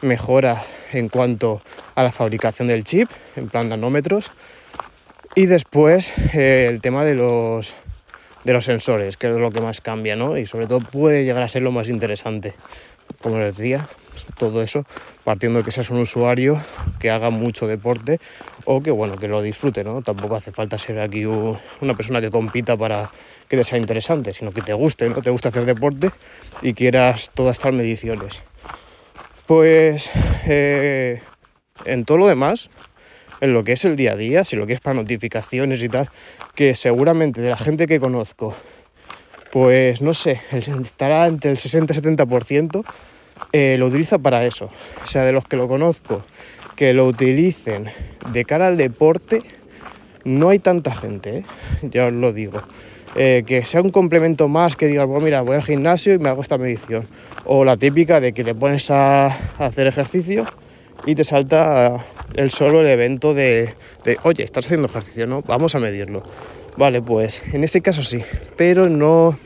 mejora 0.01 0.63
en 0.91 1.07
cuanto 1.09 1.61
a 1.93 2.01
la 2.01 2.11
fabricación 2.11 2.67
del 2.67 2.83
chip, 2.83 3.09
en 3.35 3.47
plan 3.49 3.69
nanómetros, 3.69 4.31
y 5.35 5.45
después 5.45 6.11
eh, 6.33 6.67
el 6.69 6.81
tema 6.81 7.03
de 7.03 7.15
los, 7.15 7.75
de 8.43 8.53
los 8.53 8.65
sensores, 8.65 9.17
que 9.17 9.29
es 9.29 9.35
lo 9.35 9.51
que 9.51 9.61
más 9.61 9.81
cambia, 9.81 10.15
¿no? 10.15 10.37
Y 10.37 10.45
sobre 10.45 10.67
todo 10.67 10.79
puede 10.79 11.23
llegar 11.23 11.43
a 11.43 11.47
ser 11.47 11.61
lo 11.61 11.71
más 11.71 11.89
interesante. 11.89 12.53
Como 13.21 13.39
les 13.39 13.57
decía, 13.57 13.87
todo 14.37 14.61
eso 14.61 14.85
partiendo 15.23 15.59
de 15.59 15.65
que 15.65 15.71
seas 15.71 15.89
un 15.89 15.99
usuario 15.99 16.61
que 16.99 17.09
haga 17.09 17.29
mucho 17.29 17.67
deporte 17.67 18.19
o 18.65 18.81
que 18.81 18.91
bueno 18.91 19.17
que 19.17 19.27
lo 19.27 19.41
disfrute 19.41 19.83
no 19.83 20.01
tampoco 20.01 20.35
hace 20.35 20.51
falta 20.51 20.77
ser 20.77 20.99
aquí 20.99 21.25
una 21.25 21.93
persona 21.95 22.21
que 22.21 22.31
compita 22.31 22.77
para 22.77 23.11
que 23.47 23.57
te 23.57 23.63
sea 23.63 23.77
interesante 23.77 24.33
sino 24.33 24.51
que 24.51 24.61
te 24.61 24.73
guste 24.73 25.09
no 25.09 25.21
te 25.21 25.29
gusta 25.29 25.49
hacer 25.49 25.65
deporte 25.65 26.11
y 26.61 26.73
quieras 26.73 27.31
todas 27.33 27.57
estas 27.57 27.73
mediciones 27.73 28.43
pues 29.45 30.09
eh, 30.47 31.21
en 31.85 32.05
todo 32.05 32.17
lo 32.17 32.27
demás 32.27 32.69
en 33.43 33.53
lo 33.53 33.63
que 33.63 33.73
es 33.73 33.85
el 33.85 33.95
día 33.95 34.13
a 34.13 34.15
día 34.15 34.43
si 34.43 34.55
lo 34.55 34.65
quieres 34.65 34.81
para 34.81 34.95
notificaciones 34.95 35.83
y 35.83 35.89
tal 35.89 36.09
que 36.55 36.75
seguramente 36.75 37.41
de 37.41 37.49
la 37.49 37.57
gente 37.57 37.87
que 37.87 37.99
conozco 37.99 38.55
pues 39.51 40.01
no 40.01 40.13
sé 40.13 40.41
estará 40.51 41.27
entre 41.27 41.51
el 41.51 41.57
60-70% 41.57 42.83
eh, 43.51 43.75
lo 43.77 43.87
utiliza 43.87 44.17
para 44.17 44.45
eso. 44.45 44.69
O 45.03 45.07
sea, 45.07 45.23
de 45.23 45.31
los 45.31 45.45
que 45.45 45.57
lo 45.57 45.67
conozco, 45.67 46.23
que 46.75 46.93
lo 46.93 47.05
utilicen 47.05 47.89
de 48.31 48.45
cara 48.45 48.67
al 48.67 48.77
deporte, 48.77 49.41
no 50.23 50.49
hay 50.49 50.59
tanta 50.59 50.93
gente, 50.93 51.39
¿eh? 51.39 51.45
ya 51.83 52.07
os 52.07 52.13
lo 52.13 52.33
digo. 52.33 52.61
Eh, 53.15 53.43
que 53.45 53.63
sea 53.63 53.81
un 53.81 53.91
complemento 53.91 54.47
más 54.47 54.75
que 54.75 54.87
digas, 54.87 55.05
bueno, 55.05 55.23
mira, 55.23 55.41
voy 55.41 55.55
al 55.55 55.61
gimnasio 55.61 56.15
y 56.15 56.19
me 56.19 56.29
hago 56.29 56.41
esta 56.41 56.57
medición. 56.57 57.07
O 57.45 57.63
la 57.63 57.77
típica 57.77 58.19
de 58.19 58.33
que 58.33 58.43
te 58.43 58.55
pones 58.55 58.89
a, 58.89 59.27
hacer 59.59 59.85
ejercicio 59.85 60.45
y 61.05 61.15
te 61.15 61.23
salta 61.23 62.05
el 62.35 62.51
solo 62.51 62.81
el 62.81 62.87
evento 62.87 63.33
de, 63.33 63.73
oye, 64.23 64.43
estás 64.43 64.65
haciendo 64.65 64.87
ejercicio, 64.87 65.27
¿no? 65.27 65.41
Vamos 65.41 65.75
a 65.75 65.79
medirlo. 65.79 66.23
Vale, 66.77 67.01
pues 67.01 67.41
en 67.53 67.63
ese 67.63 67.81
caso 67.81 68.01
sí, 68.01 68.23
pero 68.55 68.89
no, 68.89 69.37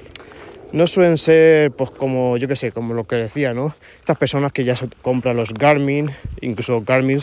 no 0.72 0.88
suelen 0.88 1.18
ser, 1.18 1.72
pues 1.72 1.92
como 1.92 2.38
yo 2.38 2.48
que 2.48 2.56
sé, 2.56 2.72
como 2.72 2.94
lo 2.94 3.04
que 3.06 3.18
decía, 3.18 3.54
¿no? 3.54 3.76
Estas 4.00 4.18
personas 4.18 4.54
que 4.54 4.64
ya 4.64 4.76
compran 5.02 5.36
los 5.36 5.54
Garmin, 5.54 6.12
incluso 6.42 6.82
Garmin, 6.82 7.20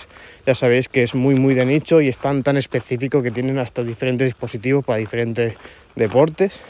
ya 0.47 0.55
sabéis 0.55 0.89
que 0.89 1.03
es 1.03 1.15
muy, 1.15 1.37
muy 1.37 1.55
de 1.55 1.65
nicho 1.65 2.03
y 2.03 2.09
están 2.09 2.43
tan 2.43 2.57
específicos 2.59 3.23
que 3.23 3.31
tienen 3.31 3.59
hasta 3.59 3.83
diferentes 3.83 4.27
dispositivos 4.27 4.85
para 4.85 4.99
diferentes 4.99 5.55
deportes. 5.95 6.61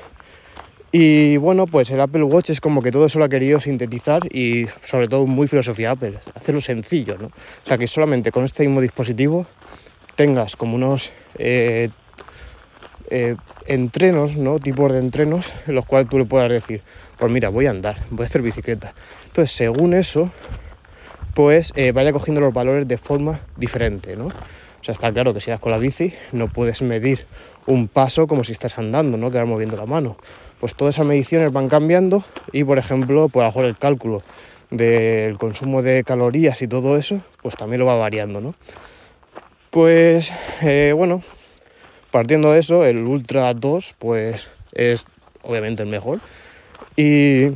Y 0.97 1.39
bueno, 1.39 1.67
pues 1.67 1.91
el 1.91 2.01
Apple 2.01 2.23
Watch 2.23 2.51
es 2.51 2.61
como 2.61 2.81
que 2.81 2.93
todo 2.93 3.07
eso 3.07 3.19
lo 3.19 3.25
ha 3.25 3.29
querido 3.29 3.59
sintetizar 3.59 4.33
y 4.33 4.67
sobre 4.85 5.09
todo 5.09 5.27
muy 5.27 5.49
filosofía 5.49 5.91
Apple, 5.91 6.21
hacerlo 6.37 6.61
sencillo, 6.61 7.19
¿no? 7.19 7.27
O 7.27 7.67
sea, 7.67 7.77
que 7.77 7.89
solamente 7.89 8.31
con 8.31 8.45
este 8.45 8.65
mismo 8.65 8.81
dispositivo 8.81 9.45
tengas 10.15 10.55
como 10.55 10.77
unos 10.77 11.13
eh, 11.37 11.89
eh, 13.11 13.35
entrenos, 13.67 14.37
¿no? 14.37 14.61
Tipos 14.61 14.93
de 14.93 15.01
entrenos 15.01 15.53
en 15.67 15.75
los 15.75 15.85
cuales 15.85 16.09
tú 16.09 16.17
le 16.17 16.27
puedas 16.27 16.49
decir, 16.49 16.81
pues 17.19 17.33
mira, 17.33 17.49
voy 17.49 17.67
a 17.67 17.71
andar, 17.71 17.97
voy 18.11 18.23
a 18.23 18.27
hacer 18.27 18.43
bicicleta. 18.43 18.95
Entonces, 19.27 19.51
según 19.51 19.95
eso, 19.95 20.31
pues 21.35 21.73
eh, 21.75 21.91
vaya 21.91 22.13
cogiendo 22.13 22.41
los 22.41 22.55
valores 22.55 22.87
de 22.87 22.99
forma 22.99 23.41
diferente, 23.57 24.15
¿no? 24.15 24.27
O 24.27 24.85
sea, 24.85 24.93
está 24.93 25.13
claro 25.13 25.35
que 25.35 25.41
si 25.41 25.51
vas 25.51 25.59
con 25.59 25.73
la 25.73 25.79
bici 25.79 26.15
no 26.31 26.47
puedes 26.47 26.83
medir 26.83 27.27
un 27.67 27.89
paso 27.89 28.29
como 28.29 28.45
si 28.45 28.53
estás 28.53 28.79
andando, 28.79 29.17
¿no? 29.17 29.33
Que 29.33 29.39
vas 29.39 29.49
moviendo 29.49 29.77
la 29.77 29.87
mano. 29.87 30.17
Pues 30.61 30.75
todas 30.75 30.95
esas 30.95 31.07
mediciones 31.07 31.53
van 31.53 31.69
cambiando 31.69 32.25
y, 32.53 32.65
por 32.65 32.79
ejemplo, 32.79 33.29
por 33.29 33.45
mejor 33.45 33.65
el 33.65 33.77
cálculo 33.77 34.23
del 34.71 35.39
consumo 35.39 35.83
de 35.83 36.05
calorías 36.05 36.63
y 36.63 36.69
todo 36.69 36.97
eso, 36.97 37.21
pues 37.43 37.57
también 37.57 37.81
lo 37.81 37.87
va 37.87 37.97
variando, 37.97 38.41
¿no? 38.41 38.55
Pues, 39.71 40.33
eh, 40.63 40.93
bueno, 40.97 41.23
Partiendo 42.15 42.53
de 42.53 42.61
eso, 42.61 42.85
el 42.85 42.99
Ultra 42.99 43.53
2 43.55 43.97
pues 43.99 44.49
es 44.71 45.05
obviamente 45.43 45.83
el 45.83 45.89
mejor. 45.89 46.21
Y 46.95 47.47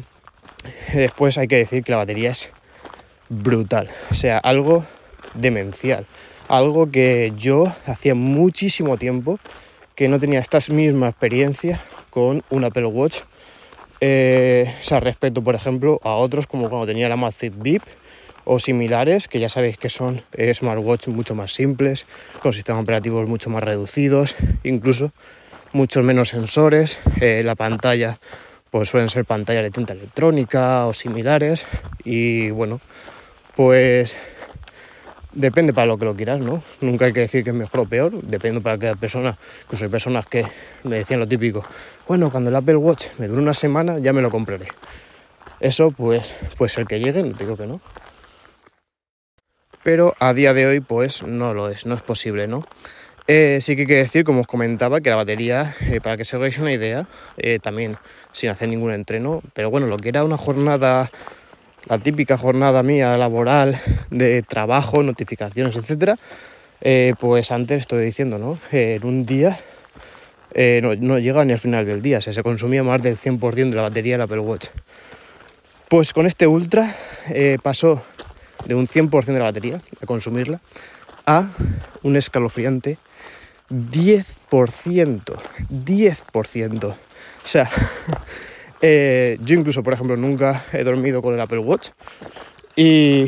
después 0.92 1.38
hay 1.38 1.46
que 1.46 1.58
decir 1.58 1.84
que 1.84 1.92
la 1.92 1.98
batería 1.98 2.32
es 2.32 2.50
brutal, 3.28 3.88
o 4.10 4.14
sea, 4.14 4.38
algo 4.38 4.84
demencial. 5.34 6.06
Algo 6.48 6.90
que 6.90 7.32
yo 7.36 7.72
hacía 7.86 8.16
muchísimo 8.16 8.96
tiempo 8.96 9.38
que 9.94 10.08
no 10.08 10.18
tenía 10.18 10.40
esta 10.40 10.58
misma 10.72 11.10
experiencia 11.10 11.80
con 12.10 12.42
un 12.50 12.64
Apple 12.64 12.86
Watch. 12.86 13.20
Eh, 14.00 14.72
sea, 14.80 15.00
respecto, 15.00 15.42
por 15.42 15.54
ejemplo, 15.54 16.00
a 16.04 16.14
otros 16.14 16.46
como 16.46 16.68
cuando 16.68 16.86
tenía 16.86 17.08
la 17.08 17.16
Massive 17.16 17.56
Beep 17.58 17.82
o 18.44 18.58
similares, 18.58 19.28
que 19.28 19.40
ya 19.40 19.48
sabéis 19.48 19.76
que 19.76 19.88
son 19.88 20.22
eh, 20.32 20.54
smartwatch 20.54 21.08
mucho 21.08 21.34
más 21.34 21.52
simples, 21.52 22.06
con 22.40 22.52
sistemas 22.52 22.82
operativos 22.82 23.28
mucho 23.28 23.50
más 23.50 23.62
reducidos, 23.62 24.36
incluso 24.64 25.12
muchos 25.72 26.04
menos 26.04 26.30
sensores, 26.30 26.98
eh, 27.20 27.42
la 27.44 27.54
pantalla 27.54 28.18
pues 28.70 28.88
suelen 28.88 29.08
ser 29.08 29.24
pantallas 29.24 29.62
de 29.62 29.70
tinta 29.70 29.92
electrónica 29.92 30.86
o 30.86 30.94
similares 30.94 31.66
y 32.04 32.50
bueno, 32.50 32.80
pues 33.54 34.16
depende 35.38 35.72
para 35.72 35.86
lo 35.86 35.98
que 35.98 36.04
lo 36.04 36.14
quieras, 36.14 36.40
¿no? 36.40 36.62
Nunca 36.80 37.06
hay 37.06 37.12
que 37.12 37.20
decir 37.20 37.44
que 37.44 37.50
es 37.50 37.56
mejor 37.56 37.80
o 37.80 37.86
peor, 37.86 38.22
depende 38.22 38.60
para 38.60 38.78
cada 38.78 38.96
persona. 38.96 39.36
Incluso 39.62 39.84
hay 39.84 39.90
personas 39.90 40.26
que 40.26 40.44
me 40.84 40.96
decían 40.96 41.20
lo 41.20 41.26
típico, 41.26 41.64
bueno, 42.06 42.30
cuando 42.30 42.50
el 42.50 42.56
Apple 42.56 42.76
Watch 42.76 43.06
me 43.18 43.28
dure 43.28 43.40
una 43.40 43.54
semana 43.54 43.98
ya 43.98 44.12
me 44.12 44.22
lo 44.22 44.30
compraré. 44.30 44.68
Eso 45.60 45.90
pues, 45.90 46.34
pues 46.56 46.76
el 46.78 46.86
que 46.86 47.00
llegue, 47.00 47.22
no 47.22 47.34
digo 47.34 47.56
que 47.56 47.66
no 47.66 47.80
pero 49.88 50.14
a 50.18 50.34
día 50.34 50.52
de 50.52 50.66
hoy 50.66 50.80
pues 50.80 51.22
no 51.22 51.54
lo 51.54 51.70
es, 51.70 51.86
no 51.86 51.94
es 51.94 52.02
posible, 52.02 52.46
¿no? 52.46 52.62
Eh, 53.26 53.58
sí 53.62 53.74
que 53.74 53.82
hay 53.82 53.86
que 53.86 53.94
decir, 53.94 54.22
como 54.22 54.40
os 54.40 54.46
comentaba, 54.46 55.00
que 55.00 55.08
la 55.08 55.16
batería, 55.16 55.74
eh, 55.80 56.00
para 56.02 56.18
que 56.18 56.24
se 56.24 56.36
hagáis 56.36 56.58
una 56.58 56.72
idea, 56.72 57.06
eh, 57.36 57.58
también 57.58 57.96
sin 58.32 58.50
hacer 58.50 58.68
ningún 58.68 58.92
entreno, 58.92 59.40
pero 59.54 59.70
bueno, 59.70 59.86
lo 59.86 59.96
que 59.98 60.10
era 60.10 60.24
una 60.24 60.36
jornada, 60.36 61.10
la 61.88 61.98
típica 61.98 62.36
jornada 62.36 62.82
mía 62.82 63.16
laboral 63.16 63.80
de 64.10 64.42
trabajo, 64.42 65.02
notificaciones, 65.02 65.76
etcétera, 65.76 66.16
pues 67.18 67.50
antes 67.50 67.80
estoy 67.80 68.04
diciendo, 68.04 68.38
¿no? 68.38 68.58
en 68.72 69.04
un 69.04 69.26
día 69.26 69.58
no, 70.82 70.94
no, 70.94 71.18
llega 71.18 71.44
ni 71.44 71.52
al 71.52 71.58
final 71.58 71.86
del 71.86 72.02
día, 72.02 72.20
se 72.20 72.42
consumía 72.42 72.82
más 72.82 73.02
del 73.02 73.16
100% 73.16 73.70
de 73.70 73.76
la 73.76 73.82
batería 73.82 74.14
del 74.14 74.22
Apple 74.22 74.40
Watch. 74.40 74.68
Pues 75.88 76.12
con 76.12 76.26
este 76.26 76.46
Ultra 76.46 76.94
pasó 77.62 78.02
de 78.66 78.74
un 78.74 78.86
100% 78.86 79.24
de 79.24 79.38
la 79.38 79.44
batería, 79.44 79.80
a 80.02 80.06
consumirla, 80.06 80.60
a 81.26 81.48
un 82.02 82.16
escalofriante 82.16 82.98
10%. 83.70 85.36
10%. 85.70 86.84
O 86.84 86.96
sea, 87.44 87.70
eh, 88.80 89.38
yo 89.42 89.54
incluso, 89.54 89.82
por 89.82 89.92
ejemplo, 89.92 90.16
nunca 90.16 90.64
he 90.72 90.84
dormido 90.84 91.22
con 91.22 91.34
el 91.34 91.40
Apple 91.40 91.58
Watch. 91.58 91.90
Y, 92.76 93.26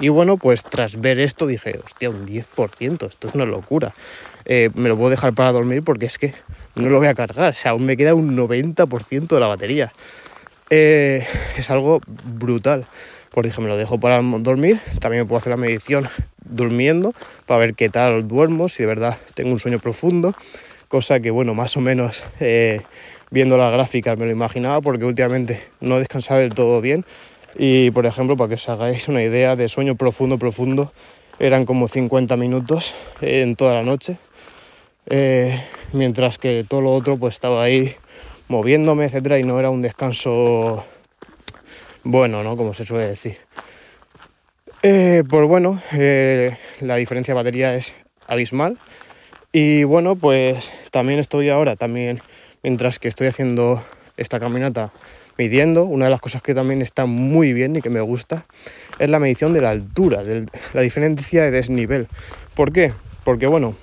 y 0.00 0.08
bueno, 0.08 0.36
pues 0.36 0.62
tras 0.62 1.00
ver 1.00 1.20
esto 1.20 1.46
dije, 1.46 1.80
hostia, 1.84 2.10
un 2.10 2.26
10%, 2.26 3.08
esto 3.08 3.28
es 3.28 3.34
una 3.34 3.44
locura. 3.44 3.94
Eh, 4.44 4.70
me 4.74 4.88
lo 4.88 4.96
puedo 4.96 5.10
dejar 5.10 5.34
para 5.34 5.52
dormir 5.52 5.82
porque 5.82 6.06
es 6.06 6.18
que 6.18 6.34
no 6.74 6.88
lo 6.88 6.98
voy 6.98 7.08
a 7.08 7.14
cargar. 7.14 7.50
O 7.50 7.54
sea, 7.54 7.72
aún 7.72 7.84
me 7.84 7.96
queda 7.96 8.14
un 8.14 8.36
90% 8.36 9.28
de 9.28 9.40
la 9.40 9.46
batería. 9.46 9.92
Eh, 10.70 11.26
es 11.56 11.70
algo 11.70 12.00
brutal 12.24 12.86
pues 13.30 13.46
dije, 13.46 13.62
me 13.62 13.68
lo 13.68 13.76
dejo 13.76 14.00
para 14.00 14.20
dormir, 14.20 14.80
también 15.00 15.22
me 15.22 15.28
puedo 15.28 15.38
hacer 15.38 15.50
la 15.50 15.56
medición 15.56 16.08
durmiendo 16.44 17.14
para 17.46 17.60
ver 17.60 17.74
qué 17.74 17.88
tal 17.88 18.26
duermo, 18.26 18.68
si 18.68 18.82
de 18.82 18.88
verdad 18.88 19.16
tengo 19.34 19.52
un 19.52 19.60
sueño 19.60 19.78
profundo, 19.78 20.34
cosa 20.88 21.20
que 21.20 21.30
bueno, 21.30 21.54
más 21.54 21.76
o 21.76 21.80
menos 21.80 22.24
viendo 23.30 23.58
las 23.58 23.72
gráficas 23.72 24.18
me 24.18 24.26
lo 24.26 24.32
imaginaba 24.32 24.80
porque 24.80 25.04
últimamente 25.04 25.62
no 25.80 25.96
he 25.96 25.98
descansado 26.00 26.40
del 26.40 26.54
todo 26.54 26.80
bien 26.80 27.04
y 27.56 27.90
por 27.90 28.06
ejemplo, 28.06 28.36
para 28.36 28.48
que 28.48 28.54
os 28.54 28.68
hagáis 28.68 29.08
una 29.08 29.22
idea 29.22 29.56
de 29.56 29.68
sueño 29.68 29.96
profundo, 29.96 30.38
profundo, 30.38 30.92
eran 31.38 31.64
como 31.64 31.88
50 31.88 32.36
minutos 32.36 32.94
en 33.20 33.56
toda 33.56 33.74
la 33.74 33.82
noche, 33.82 34.18
eh, 35.06 35.60
mientras 35.92 36.38
que 36.38 36.64
todo 36.68 36.80
lo 36.82 36.92
otro 36.92 37.16
pues 37.16 37.34
estaba 37.34 37.62
ahí 37.62 37.94
moviéndome, 38.48 39.06
etcétera, 39.06 39.38
y 39.38 39.44
no 39.44 39.58
era 39.58 39.70
un 39.70 39.82
descanso 39.82 40.84
bueno, 42.04 42.42
¿no? 42.42 42.56
Como 42.56 42.74
se 42.74 42.84
suele 42.84 43.06
decir. 43.06 43.36
Eh, 44.82 45.24
pues 45.28 45.48
bueno, 45.48 45.80
eh, 45.92 46.56
la 46.80 46.96
diferencia 46.96 47.34
de 47.34 47.36
batería 47.36 47.74
es 47.74 47.94
abismal. 48.26 48.78
Y 49.52 49.82
bueno, 49.84 50.14
pues 50.16 50.70
también 50.90 51.18
estoy 51.18 51.48
ahora, 51.48 51.74
también 51.74 52.20
mientras 52.62 52.98
que 52.98 53.08
estoy 53.08 53.26
haciendo 53.26 53.82
esta 54.16 54.40
caminata 54.40 54.92
midiendo. 55.38 55.84
Una 55.84 56.06
de 56.06 56.10
las 56.10 56.20
cosas 56.20 56.42
que 56.42 56.54
también 56.54 56.82
está 56.82 57.06
muy 57.06 57.52
bien 57.52 57.76
y 57.76 57.80
que 57.80 57.90
me 57.90 58.00
gusta 58.00 58.44
es 58.98 59.08
la 59.08 59.18
medición 59.18 59.52
de 59.52 59.60
la 59.60 59.70
altura, 59.70 60.24
de 60.24 60.46
la 60.74 60.80
diferencia 60.82 61.44
de 61.44 61.50
desnivel. 61.50 62.08
¿Por 62.54 62.72
qué? 62.72 62.92
Porque 63.24 63.46
bueno, 63.46 63.76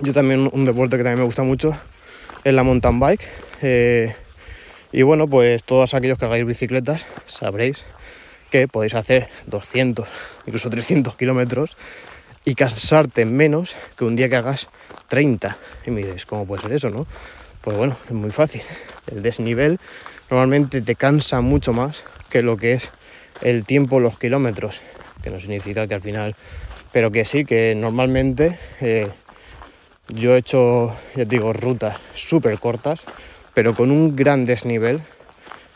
yo 0.00 0.12
también 0.12 0.48
un 0.52 0.64
deporte 0.64 0.96
que 0.96 1.02
también 1.02 1.20
me 1.20 1.24
gusta 1.24 1.42
mucho 1.42 1.76
es 2.44 2.54
la 2.54 2.62
mountain 2.62 3.00
bike. 3.00 3.26
Eh, 3.62 4.14
y 4.92 5.02
bueno, 5.02 5.26
pues 5.26 5.64
todos 5.64 5.94
aquellos 5.94 6.18
que 6.18 6.26
hagáis 6.26 6.46
bicicletas 6.46 7.06
sabréis 7.26 7.84
que 8.50 8.68
podéis 8.68 8.94
hacer 8.94 9.28
200, 9.46 10.06
incluso 10.46 10.70
300 10.70 11.16
kilómetros 11.16 11.76
y 12.44 12.54
cansarte 12.54 13.24
menos 13.24 13.74
que 13.96 14.04
un 14.04 14.14
día 14.14 14.28
que 14.28 14.36
hagas 14.36 14.68
30. 15.08 15.56
Y 15.86 15.90
miréis, 15.90 16.26
¿cómo 16.26 16.46
puede 16.46 16.62
ser 16.62 16.72
eso, 16.72 16.90
no? 16.90 17.06
Pues 17.64 17.78
bueno, 17.78 17.96
es 18.04 18.12
muy 18.12 18.30
fácil. 18.30 18.60
El 19.10 19.22
desnivel 19.22 19.78
normalmente 20.30 20.82
te 20.82 20.96
cansa 20.96 21.40
mucho 21.40 21.72
más 21.72 22.04
que 22.28 22.42
lo 22.42 22.58
que 22.58 22.74
es 22.74 22.92
el 23.40 23.64
tiempo, 23.64 24.00
los 24.00 24.18
kilómetros, 24.18 24.82
que 25.22 25.30
no 25.30 25.40
significa 25.40 25.86
que 25.86 25.94
al 25.94 26.02
final, 26.02 26.36
pero 26.92 27.10
que 27.10 27.24
sí, 27.24 27.46
que 27.46 27.74
normalmente 27.74 28.58
eh, 28.82 29.08
yo 30.08 30.34
he 30.34 30.38
hecho, 30.38 30.94
ya 31.16 31.24
digo, 31.24 31.54
rutas 31.54 31.98
súper 32.12 32.58
cortas, 32.58 33.00
pero 33.54 33.74
con 33.74 33.90
un 33.90 34.14
gran 34.14 34.44
desnivel 34.44 35.00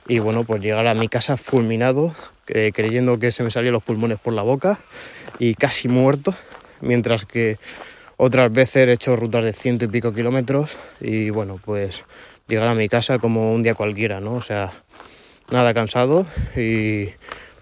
y 0.07 0.19
bueno, 0.19 0.45
pues 0.45 0.63
llegar 0.63 0.87
a 0.89 0.95
mi 0.95 1.09
casa 1.09 1.39
fulminado, 1.39 2.15
eh, 2.49 2.71
creyendo 2.75 3.19
que 3.19 3.31
se 3.31 3.43
me 3.43 3.51
salían 3.51 3.73
los 3.73 3.83
pulmones 3.83 4.19
por 4.19 4.35
la 4.35 4.43
boca 4.43 4.79
y 5.39 5.55
casi 5.55 5.89
muerto, 5.89 6.35
mientras 6.83 7.25
que 7.25 7.59
otras 8.19 8.53
veces 8.53 8.89
he 8.89 8.93
hecho 8.93 9.17
rutas 9.17 9.45
de 9.45 9.53
ciento 9.53 9.87
y 9.87 9.89
pico 9.89 10.13
kilómetros 10.13 10.77
y 11.01 11.31
bueno, 11.31 11.59
pues 11.65 12.05
llegar 12.49 12.69
a 12.69 12.75
mi 12.75 12.89
casa 12.89 13.19
como 13.19 13.55
un 13.55 13.63
día 13.63 13.75
cualquiera, 13.75 14.21
¿no? 14.21 14.35
O 14.35 14.43
sea, 14.43 14.73
nada 15.51 15.73
cansado 15.73 16.27
y 16.57 17.11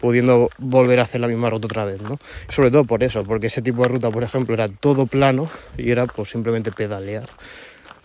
pudiendo 0.01 0.49
volver 0.59 0.99
a 1.01 1.03
hacer 1.03 1.21
la 1.21 1.29
misma 1.29 1.51
ruta 1.51 1.67
otra 1.67 1.85
vez, 1.85 2.01
¿no? 2.01 2.19
Sobre 2.49 2.71
todo 2.71 2.85
por 2.85 3.03
eso, 3.03 3.23
porque 3.23 3.47
ese 3.49 3.61
tipo 3.61 3.83
de 3.83 3.89
ruta, 3.89 4.11
por 4.11 4.23
ejemplo, 4.23 4.55
era 4.55 4.69
todo 4.69 5.07
plano 5.07 5.49
y 5.77 5.91
era 5.91 6.07
pues 6.07 6.31
simplemente 6.31 6.73
pedalear, 6.73 7.29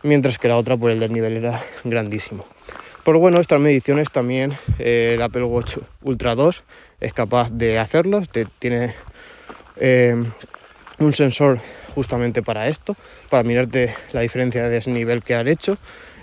mientras 0.04 0.38
que 0.38 0.50
la 0.50 0.58
otra 0.58 0.76
por 0.76 0.90
pues, 0.90 0.94
el 0.96 1.00
desnivel 1.00 1.38
era 1.38 1.62
grandísimo. 1.86 2.46
Por 3.06 3.18
bueno, 3.18 3.40
estas 3.40 3.62
mediciones 3.62 4.12
también 4.12 4.58
eh, 4.78 5.14
el 5.16 5.22
Apple 5.22 5.46
Watch 5.46 5.78
Ultra 6.02 6.36
2 6.36 6.64
es 7.00 7.14
capaz 7.14 7.50
de 7.52 7.80
hacerlos, 7.80 8.28
tiene 8.60 8.94
eh, 9.78 10.16
un 11.00 11.14
sensor 11.14 11.60
justamente 11.92 12.42
para 12.42 12.68
esto, 12.68 12.96
para 13.30 13.44
mirarte 13.44 13.94
la 14.14 14.22
diferencia 14.22 14.64
de 14.64 14.70
desnivel 14.70 15.24
que 15.24 15.36
has 15.36 15.48
hecho 15.48 15.78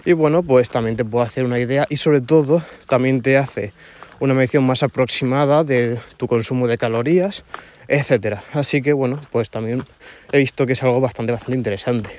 y 0.04 0.12
bueno, 0.12 0.42
pues 0.42 0.70
también 0.70 0.96
te 0.96 1.04
puedo 1.04 1.24
hacer 1.24 1.44
una 1.44 1.58
idea 1.58 1.86
y 1.88 1.96
sobre 1.96 2.20
todo 2.20 2.62
también 2.88 3.20
te 3.20 3.36
hace 3.36 3.72
una 4.20 4.34
medición 4.34 4.64
más 4.64 4.82
aproximada 4.82 5.64
de 5.64 5.98
tu 6.16 6.26
consumo 6.26 6.66
de 6.66 6.78
calorías, 6.78 7.44
etcétera. 7.88 8.42
Así 8.52 8.80
que 8.82 8.92
bueno, 8.92 9.20
pues 9.30 9.50
también 9.50 9.84
he 10.32 10.38
visto 10.38 10.66
que 10.66 10.72
es 10.72 10.82
algo 10.82 11.00
bastante, 11.00 11.32
bastante 11.32 11.56
interesante. 11.56 12.10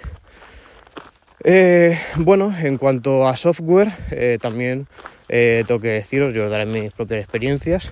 Eh, 1.43 1.97
bueno, 2.17 2.53
en 2.61 2.77
cuanto 2.77 3.27
a 3.27 3.35
software, 3.35 3.91
eh, 4.11 4.37
también 4.41 4.87
eh, 5.29 5.63
tengo 5.65 5.79
que 5.79 5.89
deciros, 5.89 6.33
yo 6.33 6.43
os 6.43 6.49
daré 6.51 6.65
mis 6.65 6.91
propias 6.91 7.21
experiencias, 7.21 7.91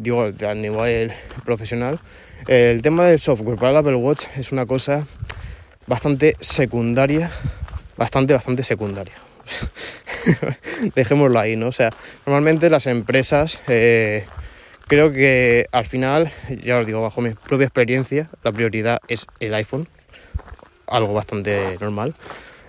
digo, 0.00 0.24
a 0.46 0.54
nivel 0.54 1.12
profesional. 1.44 1.98
El 2.48 2.82
tema 2.82 3.04
del 3.04 3.20
software 3.20 3.56
para 3.56 3.70
el 3.70 3.76
Apple 3.76 3.94
Watch 3.94 4.24
es 4.36 4.50
una 4.50 4.66
cosa 4.66 5.06
bastante 5.86 6.36
secundaria 6.40 7.30
bastante, 7.98 8.32
bastante 8.32 8.62
secundaria. 8.62 9.14
Dejémoslo 10.94 11.38
ahí, 11.38 11.56
¿no? 11.56 11.66
O 11.66 11.72
sea, 11.72 11.92
normalmente 12.24 12.70
las 12.70 12.86
empresas, 12.86 13.60
eh, 13.66 14.24
creo 14.86 15.12
que 15.12 15.66
al 15.72 15.84
final, 15.84 16.32
ya 16.64 16.78
os 16.78 16.86
digo, 16.86 17.02
bajo 17.02 17.20
mi 17.20 17.34
propia 17.34 17.66
experiencia, 17.66 18.30
la 18.42 18.52
prioridad 18.52 19.00
es 19.08 19.26
el 19.40 19.52
iPhone, 19.52 19.88
algo 20.86 21.12
bastante 21.12 21.76
normal. 21.80 22.14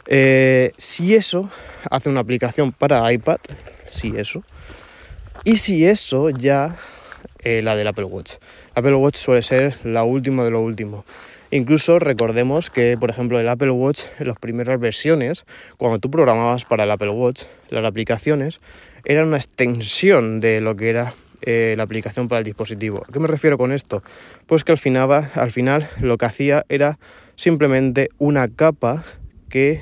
Eh, 0.07 0.73
si 0.77 1.15
eso 1.15 1.49
hace 1.89 2.09
una 2.09 2.21
aplicación 2.21 2.71
para 2.71 3.13
iPad, 3.13 3.37
si 3.89 4.13
eso. 4.17 4.43
Y 5.45 5.57
si 5.57 5.85
eso 5.85 6.31
ya 6.31 6.75
eh, 7.43 7.61
la 7.61 7.75
del 7.75 7.87
Apple 7.87 8.05
Watch. 8.05 8.33
Apple 8.75 8.95
Watch 8.95 9.17
suele 9.17 9.41
ser 9.41 9.75
la 9.83 10.03
última 10.03 10.43
de 10.43 10.51
lo 10.51 10.61
último. 10.61 11.05
Incluso 11.51 11.97
recordemos 11.97 12.69
que, 12.69 12.95
por 12.97 13.09
ejemplo, 13.09 13.39
el 13.39 13.49
Apple 13.49 13.71
Watch, 13.71 14.03
en 14.19 14.27
las 14.27 14.37
primeras 14.37 14.79
versiones, 14.79 15.45
cuando 15.77 15.97
tú 15.97 16.11
programabas 16.11 16.65
para 16.65 16.83
el 16.83 16.91
Apple 16.91 17.09
Watch, 17.09 17.43
las 17.69 17.83
aplicaciones 17.83 18.59
eran 19.03 19.27
una 19.27 19.37
extensión 19.37 20.41
de 20.41 20.61
lo 20.61 20.75
que 20.75 20.89
era 20.89 21.13
eh, 21.41 21.73
la 21.77 21.83
aplicación 21.83 22.27
para 22.27 22.39
el 22.39 22.45
dispositivo. 22.45 23.01
¿A 23.07 23.11
qué 23.11 23.19
me 23.19 23.27
refiero 23.27 23.57
con 23.57 23.71
esto? 23.71 24.03
Pues 24.45 24.63
que 24.63 24.73
al 24.73 24.77
final, 24.77 25.29
al 25.33 25.51
final 25.51 25.89
lo 26.01 26.17
que 26.17 26.25
hacía 26.25 26.65
era 26.69 26.99
simplemente 27.35 28.09
una 28.17 28.49
capa 28.49 29.03
que 29.49 29.81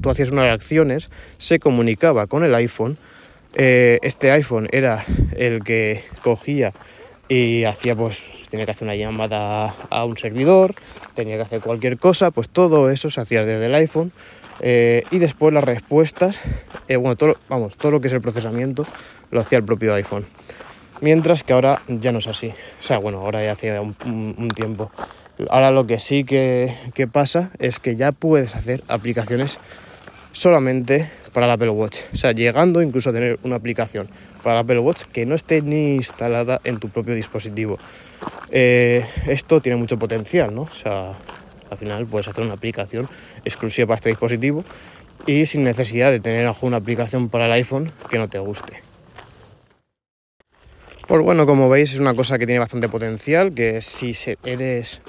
tú 0.00 0.10
hacías 0.10 0.30
unas 0.30 0.52
acciones, 0.52 1.10
se 1.38 1.58
comunicaba 1.58 2.26
con 2.26 2.44
el 2.44 2.54
iPhone. 2.54 2.98
Eh, 3.54 3.98
este 4.02 4.30
iPhone 4.30 4.68
era 4.70 5.04
el 5.36 5.64
que 5.64 6.04
cogía 6.22 6.70
y 7.28 7.64
hacía 7.64 7.96
pues 7.96 8.24
tenía 8.48 8.64
que 8.64 8.72
hacer 8.72 8.86
una 8.86 8.94
llamada 8.94 9.74
a 9.90 10.04
un 10.04 10.16
servidor 10.16 10.74
tenía 11.14 11.36
que 11.36 11.42
hacer 11.42 11.60
cualquier 11.60 11.98
cosa 11.98 12.30
pues 12.30 12.48
todo 12.48 12.90
eso 12.90 13.10
se 13.10 13.20
hacía 13.20 13.44
desde 13.44 13.66
el 13.66 13.74
iPhone. 13.74 14.12
Eh, 14.62 15.04
y 15.10 15.18
después 15.18 15.54
las 15.54 15.64
respuestas 15.64 16.38
eh, 16.86 16.96
bueno 16.96 17.16
todo 17.16 17.38
vamos 17.48 17.76
todo 17.76 17.92
lo 17.92 18.00
que 18.00 18.08
es 18.08 18.12
el 18.12 18.20
procesamiento 18.20 18.86
lo 19.30 19.40
hacía 19.40 19.58
el 19.58 19.64
propio 19.64 19.94
iPhone. 19.94 20.26
Mientras 21.00 21.42
que 21.42 21.54
ahora 21.54 21.82
ya 21.88 22.12
no 22.12 22.18
es 22.18 22.28
así. 22.28 22.48
O 22.48 22.82
sea 22.82 22.98
bueno 22.98 23.20
ahora 23.20 23.42
ya 23.42 23.52
hace 23.52 23.80
un, 23.80 24.48
tiempo. 24.54 24.92
Ahora 25.48 25.70
lo 25.70 25.86
que 25.86 25.98
sí 25.98 26.24
que, 26.24 26.74
que 26.94 27.06
pasa 27.08 27.50
es 27.58 27.80
que 27.80 27.96
ya 27.96 28.12
puedes 28.12 28.54
hacer 28.54 28.84
aplicaciones 28.86 29.58
solamente 30.32 31.10
para 31.32 31.46
el 31.46 31.52
Apple 31.52 31.70
Watch 31.70 31.98
o 32.12 32.16
sea 32.16 32.32
llegando 32.32 32.82
incluso 32.82 33.10
a 33.10 33.12
tener 33.12 33.38
una 33.42 33.56
aplicación 33.56 34.08
para 34.42 34.56
el 34.56 34.64
Apple 34.64 34.78
Watch 34.80 35.04
que 35.04 35.26
no 35.26 35.34
esté 35.34 35.62
ni 35.62 35.94
instalada 35.94 36.60
en 36.64 36.78
tu 36.78 36.88
propio 36.88 37.14
dispositivo. 37.14 37.78
Eh, 38.50 39.04
esto 39.26 39.60
tiene 39.60 39.76
mucho 39.76 39.98
potencial, 39.98 40.54
¿no? 40.54 40.62
O 40.62 40.72
sea, 40.72 41.12
al 41.70 41.78
final 41.78 42.06
puedes 42.06 42.28
hacer 42.28 42.44
una 42.44 42.54
aplicación 42.54 43.08
exclusiva 43.44 43.86
para 43.86 43.96
este 43.96 44.08
dispositivo 44.08 44.64
y 45.26 45.46
sin 45.46 45.62
necesidad 45.62 46.10
de 46.10 46.20
tener 46.20 46.50
una 46.62 46.78
aplicación 46.78 47.28
para 47.28 47.46
el 47.46 47.52
iPhone 47.52 47.92
que 48.10 48.18
no 48.18 48.28
te 48.28 48.38
guste. 48.38 48.82
Pues 51.06 51.22
bueno, 51.22 51.44
como 51.44 51.68
veis 51.68 51.92
es 51.92 52.00
una 52.00 52.14
cosa 52.14 52.38
que 52.38 52.46
tiene 52.46 52.60
bastante 52.60 52.88
potencial, 52.88 53.52
que 53.52 53.80
si 53.80 54.12
eres 54.44 55.02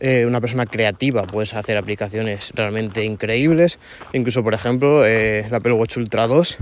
eh, 0.00 0.24
una 0.26 0.40
persona 0.40 0.66
creativa 0.66 1.22
puedes 1.22 1.54
hacer 1.54 1.76
aplicaciones 1.76 2.52
realmente 2.54 3.04
increíbles. 3.04 3.78
Incluso, 4.12 4.42
por 4.42 4.54
ejemplo, 4.54 5.06
eh, 5.06 5.40
el 5.46 5.54
Apple 5.54 5.72
Watch 5.72 5.96
Ultra 5.96 6.26
2 6.26 6.58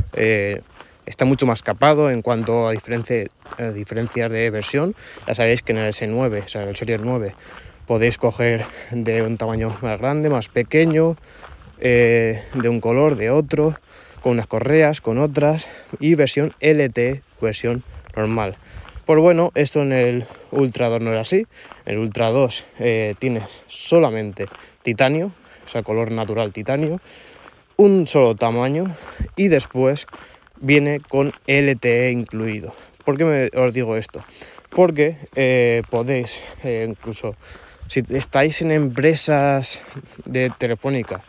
está 1.06 1.24
mucho 1.24 1.46
más 1.46 1.62
capado 1.62 2.10
en 2.10 2.22
cuanto 2.22 2.68
a, 2.68 2.72
diferencias 2.72 4.32
de 4.32 4.50
versión. 4.50 4.94
Ya 5.26 5.34
sabéis 5.34 5.62
que 5.62 5.72
en 5.72 5.78
el 5.78 5.88
S9, 5.92 6.44
o 6.44 6.48
sea, 6.48 6.62
en 6.62 6.68
el 6.68 6.76
Series 6.76 7.00
9, 7.02 7.34
podéis 7.86 8.18
coger 8.18 8.64
de 8.90 9.22
un 9.22 9.36
tamaño 9.36 9.76
más 9.82 10.00
grande, 10.00 10.30
más 10.30 10.48
pequeño, 10.48 11.16
eh, 11.80 12.42
de 12.54 12.68
un 12.68 12.80
color, 12.80 13.16
de 13.16 13.30
otro, 13.30 13.76
con 14.20 14.32
unas 14.32 14.46
correas, 14.46 15.00
con 15.00 15.18
otras, 15.18 15.68
y 15.98 16.14
versión 16.14 16.54
LT, 16.60 17.22
versión 17.40 17.82
normal. 18.14 18.56
Pues 19.04 19.20
bueno, 19.20 19.50
esto 19.56 19.82
en 19.82 19.92
el 19.92 20.26
Ultra 20.52 20.88
2 20.88 21.02
no 21.02 21.10
era 21.10 21.22
así. 21.22 21.44
El 21.86 21.98
Ultra 21.98 22.30
2 22.30 22.64
eh, 22.78 23.14
tiene 23.18 23.42
solamente 23.66 24.46
titanio, 24.82 25.32
o 25.64 25.68
sea, 25.68 25.82
color 25.82 26.12
natural 26.12 26.52
titanio, 26.52 27.00
un 27.76 28.06
solo 28.06 28.36
tamaño 28.36 28.84
y 29.34 29.48
después 29.48 30.06
viene 30.60 31.00
con 31.00 31.32
LTE 31.48 32.12
incluido. 32.12 32.72
¿Por 33.04 33.16
qué 33.16 33.50
os 33.52 33.74
digo 33.74 33.96
esto? 33.96 34.24
Porque 34.70 35.16
eh, 35.34 35.82
podéis, 35.90 36.40
eh, 36.62 36.86
incluso 36.88 37.34
si 37.88 38.04
estáis 38.10 38.62
en 38.62 38.70
empresas 38.70 39.80
de 40.24 40.50
telefónica 40.50 41.22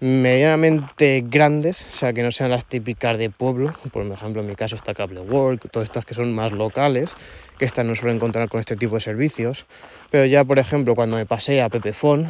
medianamente 0.00 1.24
grandes, 1.26 1.86
o 1.90 1.96
sea, 1.96 2.12
que 2.12 2.22
no 2.22 2.30
sean 2.30 2.50
las 2.50 2.66
típicas 2.66 3.16
de 3.18 3.30
pueblo, 3.30 3.74
por 3.92 4.04
ejemplo 4.04 4.42
en 4.42 4.48
mi 4.48 4.54
caso 4.54 4.76
está 4.76 4.94
Cable 4.94 5.20
Work, 5.20 5.70
todas 5.70 5.88
estas 5.88 6.04
que 6.04 6.14
son 6.14 6.34
más 6.34 6.52
locales, 6.52 7.14
que 7.58 7.64
estas 7.64 7.86
no 7.86 7.96
suelen 7.96 8.16
encontrar 8.16 8.48
con 8.48 8.60
este 8.60 8.76
tipo 8.76 8.96
de 8.96 9.00
servicios, 9.00 9.66
pero 10.10 10.26
ya 10.26 10.44
por 10.44 10.58
ejemplo 10.58 10.94
cuando 10.94 11.16
me 11.16 11.24
pasé 11.24 11.62
a 11.62 11.68
Pepefon, 11.68 12.28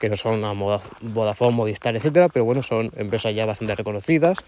que 0.00 0.08
no 0.08 0.16
son 0.16 0.42
una 0.42 0.52
Vodafone, 1.00 1.54
Movistar, 1.54 1.94
etcétera, 1.94 2.28
pero 2.28 2.44
bueno, 2.44 2.62
son 2.62 2.90
empresas 2.96 3.34
ya 3.34 3.44
bastante 3.44 3.74
reconocidas, 3.74 4.38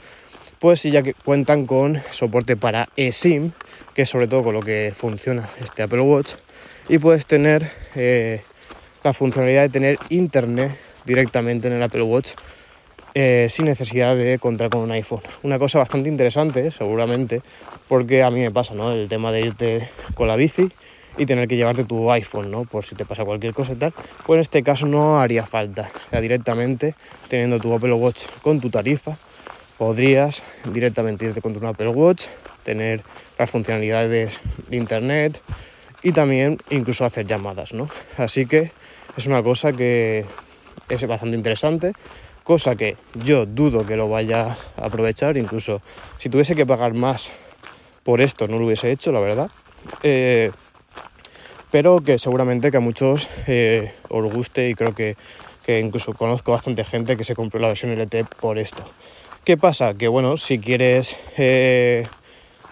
pues 0.58 0.80
sí 0.80 0.90
ya 0.90 1.02
que 1.02 1.12
cuentan 1.12 1.66
con 1.66 2.02
soporte 2.10 2.56
para 2.56 2.88
eSIM, 2.96 3.52
que 3.94 4.02
es 4.02 4.08
sobre 4.08 4.28
todo 4.28 4.44
con 4.44 4.54
lo 4.54 4.62
que 4.62 4.92
funciona 4.96 5.48
este 5.62 5.82
Apple 5.82 6.00
Watch, 6.00 6.32
y 6.88 6.98
puedes 6.98 7.26
tener 7.26 7.70
eh, 7.94 8.42
la 9.02 9.12
funcionalidad 9.12 9.62
de 9.62 9.68
tener 9.68 9.98
internet 10.08 10.76
directamente 11.04 11.68
en 11.68 11.74
el 11.74 11.82
Apple 11.82 12.02
Watch 12.02 12.32
eh, 13.16 13.46
sin 13.48 13.66
necesidad 13.66 14.16
de 14.16 14.40
contar 14.40 14.70
con 14.70 14.80
un 14.80 14.90
iPhone. 14.90 15.20
Una 15.44 15.56
cosa 15.56 15.78
bastante 15.78 16.08
interesante, 16.08 16.72
seguramente, 16.72 17.42
porque 17.86 18.24
a 18.24 18.30
mí 18.30 18.40
me 18.40 18.50
pasa, 18.50 18.74
¿no? 18.74 18.90
El 18.90 19.08
tema 19.08 19.30
de 19.30 19.40
irte 19.40 19.88
con 20.16 20.26
la 20.26 20.34
bici 20.34 20.68
y 21.16 21.24
tener 21.24 21.46
que 21.46 21.54
llevarte 21.56 21.84
tu 21.84 22.10
iPhone, 22.10 22.50
¿no? 22.50 22.64
Por 22.64 22.84
si 22.84 22.96
te 22.96 23.04
pasa 23.04 23.24
cualquier 23.24 23.54
cosa 23.54 23.74
y 23.74 23.76
tal. 23.76 23.92
Pues 24.26 24.38
en 24.38 24.40
este 24.40 24.64
caso 24.64 24.86
no 24.86 25.20
haría 25.20 25.46
falta. 25.46 25.92
O 26.06 26.10
sea, 26.10 26.20
directamente, 26.20 26.96
teniendo 27.28 27.60
tu 27.60 27.72
Apple 27.72 27.92
Watch 27.92 28.24
con 28.42 28.60
tu 28.60 28.68
tarifa, 28.68 29.16
podrías 29.78 30.42
directamente 30.72 31.24
irte 31.26 31.40
con 31.40 31.54
tu 31.54 31.64
Apple 31.64 31.88
Watch, 31.88 32.24
tener 32.64 33.02
las 33.38 33.48
funcionalidades 33.48 34.40
de 34.68 34.76
Internet 34.76 35.40
y 36.02 36.10
también 36.10 36.58
incluso 36.70 37.04
hacer 37.04 37.26
llamadas, 37.26 37.74
¿no? 37.74 37.88
Así 38.16 38.46
que 38.46 38.72
es 39.16 39.26
una 39.26 39.40
cosa 39.42 39.72
que 39.72 40.24
es 40.88 41.06
bastante 41.06 41.36
interesante, 41.36 41.92
cosa 42.42 42.76
que 42.76 42.96
yo 43.14 43.46
dudo 43.46 43.86
que 43.86 43.96
lo 43.96 44.08
vaya 44.08 44.56
a 44.76 44.86
aprovechar, 44.86 45.36
incluso 45.36 45.80
si 46.18 46.28
tuviese 46.28 46.54
que 46.54 46.66
pagar 46.66 46.94
más 46.94 47.30
por 48.04 48.20
esto 48.20 48.46
no 48.46 48.58
lo 48.58 48.66
hubiese 48.66 48.92
hecho, 48.92 49.10
la 49.10 49.20
verdad. 49.20 49.50
Eh, 50.02 50.52
pero 51.70 52.00
que 52.00 52.18
seguramente 52.18 52.70
que 52.70 52.76
a 52.76 52.80
muchos 52.80 53.28
eh, 53.48 53.92
os 54.08 54.32
guste 54.32 54.68
y 54.68 54.74
creo 54.74 54.94
que, 54.94 55.16
que, 55.64 55.80
incluso 55.80 56.12
conozco 56.12 56.52
bastante 56.52 56.84
gente 56.84 57.16
que 57.16 57.24
se 57.24 57.34
compró 57.34 57.58
la 57.58 57.68
versión 57.68 57.90
LT 57.98 58.26
por 58.40 58.58
esto. 58.58 58.84
¿Qué 59.44 59.56
pasa? 59.56 59.94
Que 59.94 60.06
bueno, 60.06 60.36
si 60.36 60.58
quieres 60.58 61.16
eh, 61.36 62.06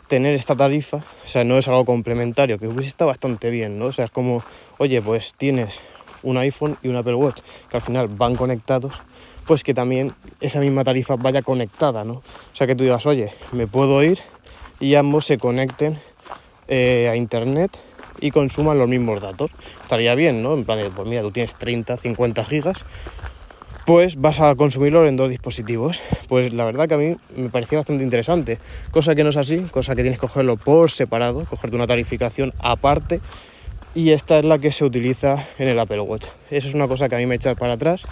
tener 0.07 0.35
esta 0.35 0.55
tarifa, 0.55 0.99
o 0.99 1.29
sea, 1.29 1.43
no 1.43 1.59
es 1.59 1.67
algo 1.67 1.85
complementario, 1.85 2.59
que 2.59 2.69
hubiese 2.69 2.89
está 2.89 3.05
bastante 3.05 3.51
bien, 3.51 3.79
¿no? 3.79 3.87
O 3.87 3.93
sea, 3.93 4.05
es 4.05 4.11
como, 4.11 4.45
oye, 4.79 5.03
pues 5.03 5.35
tienes 5.37 5.81
un 6.23 6.37
iPhone 6.39 6.77
y 6.83 6.89
un 6.89 6.97
Apple 6.97 7.15
Watch, 7.15 7.41
que 7.69 7.77
al 7.77 7.83
final 7.83 8.09
van 8.09 8.35
conectados, 8.35 8.95
pues 9.47 9.63
que 9.63 9.75
también 9.75 10.15
esa 10.41 10.61
misma 10.61 10.85
tarifa 10.85 11.17
vaya 11.17 11.43
conectada, 11.43 12.05
¿no? 12.05 12.15
O 12.15 12.55
sea, 12.55 12.67
que 12.67 12.75
tú 12.75 12.85
digas, 12.85 13.07
oye, 13.07 13.33
me 13.53 13.67
puedo 13.67 14.03
ir 14.03 14.19
y 14.81 14.95
ambos 14.95 15.27
se 15.27 15.39
conecten 15.39 15.99
eh, 16.69 17.09
a 17.11 17.17
Internet 17.17 17.79
y 18.21 18.31
consuman 18.31 18.79
los 18.79 18.89
mismos 18.89 19.21
datos. 19.21 19.51
Estaría 19.83 20.15
bien, 20.15 20.43
¿no? 20.43 20.55
En 20.55 20.65
plan, 20.65 20.79
pues 20.95 21.09
mira, 21.09 21.23
tú 21.23 21.31
tienes 21.31 21.55
30, 21.55 21.97
50 21.97 22.45
gigas, 22.45 22.85
pues 23.85 24.17
vas 24.17 24.41
a 24.41 24.55
consumirlo 24.55 25.07
en 25.07 25.17
dos 25.17 25.31
dispositivos. 25.31 26.01
Pues 26.29 26.53
la 26.53 26.65
verdad 26.65 26.89
que 26.89 26.95
a 26.95 26.99
mí 26.99 27.17
me 27.37 27.51
parecía 27.51 27.79
bastante 27.79 28.05
interesante. 28.05 28.59
Cosa 28.91 29.15
que 29.15 29.25
no 29.25 29.31
es 29.31 29.37
así, 29.37 29.59
cosa 29.71 29.95
que 29.95 30.03
tienes 30.03 30.21
que 30.21 30.27
cogerlo 30.27 30.57
por 30.57 30.91
separado, 30.91 31.45
cogerte 31.45 31.77
una 31.77 31.87
tarificación 31.87 32.53
aparte. 32.61 33.21
Y 33.95 34.11
esta 34.11 34.39
es 34.39 34.45
la 34.45 34.59
que 34.59 34.73
se 34.73 34.85
utiliza 34.85 35.45
en 35.59 35.69
el 35.69 35.79
Apple 35.79 36.01
Watch. 36.01 36.29
Eso 36.51 36.67
es 36.67 36.75
una 36.75 36.89
cosa 36.89 37.11
que 37.11 37.17
a 37.17 37.19
mí 37.19 37.27
me 37.27 37.35
echa 37.35 37.55
para 37.55 37.75
atrás. 37.75 38.07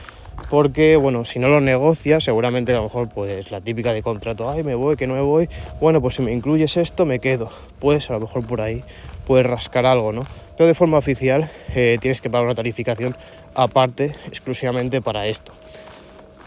Porque, 0.48 0.96
bueno, 0.96 1.24
si 1.24 1.38
no 1.38 1.48
lo 1.48 1.60
negocias, 1.60 2.24
seguramente 2.24 2.72
a 2.72 2.76
lo 2.76 2.84
mejor, 2.84 3.08
pues 3.08 3.50
la 3.50 3.60
típica 3.60 3.92
de 3.92 4.02
contrato, 4.02 4.50
ay, 4.50 4.62
me 4.62 4.74
voy, 4.74 4.96
que 4.96 5.06
no 5.06 5.14
me 5.14 5.20
voy. 5.20 5.48
Bueno, 5.80 6.00
pues 6.00 6.16
si 6.16 6.22
me 6.22 6.32
incluyes 6.32 6.76
esto, 6.76 7.04
me 7.06 7.18
quedo. 7.18 7.50
Pues 7.78 8.10
a 8.10 8.14
lo 8.14 8.20
mejor 8.20 8.46
por 8.46 8.60
ahí 8.60 8.82
puedes 9.26 9.46
rascar 9.46 9.86
algo, 9.86 10.12
¿no? 10.12 10.26
Pero 10.56 10.66
de 10.66 10.74
forma 10.74 10.98
oficial 10.98 11.50
eh, 11.74 11.98
tienes 12.00 12.20
que 12.20 12.28
pagar 12.28 12.46
una 12.46 12.54
tarificación 12.54 13.16
aparte, 13.54 14.14
exclusivamente 14.26 15.00
para 15.00 15.26
esto. 15.26 15.52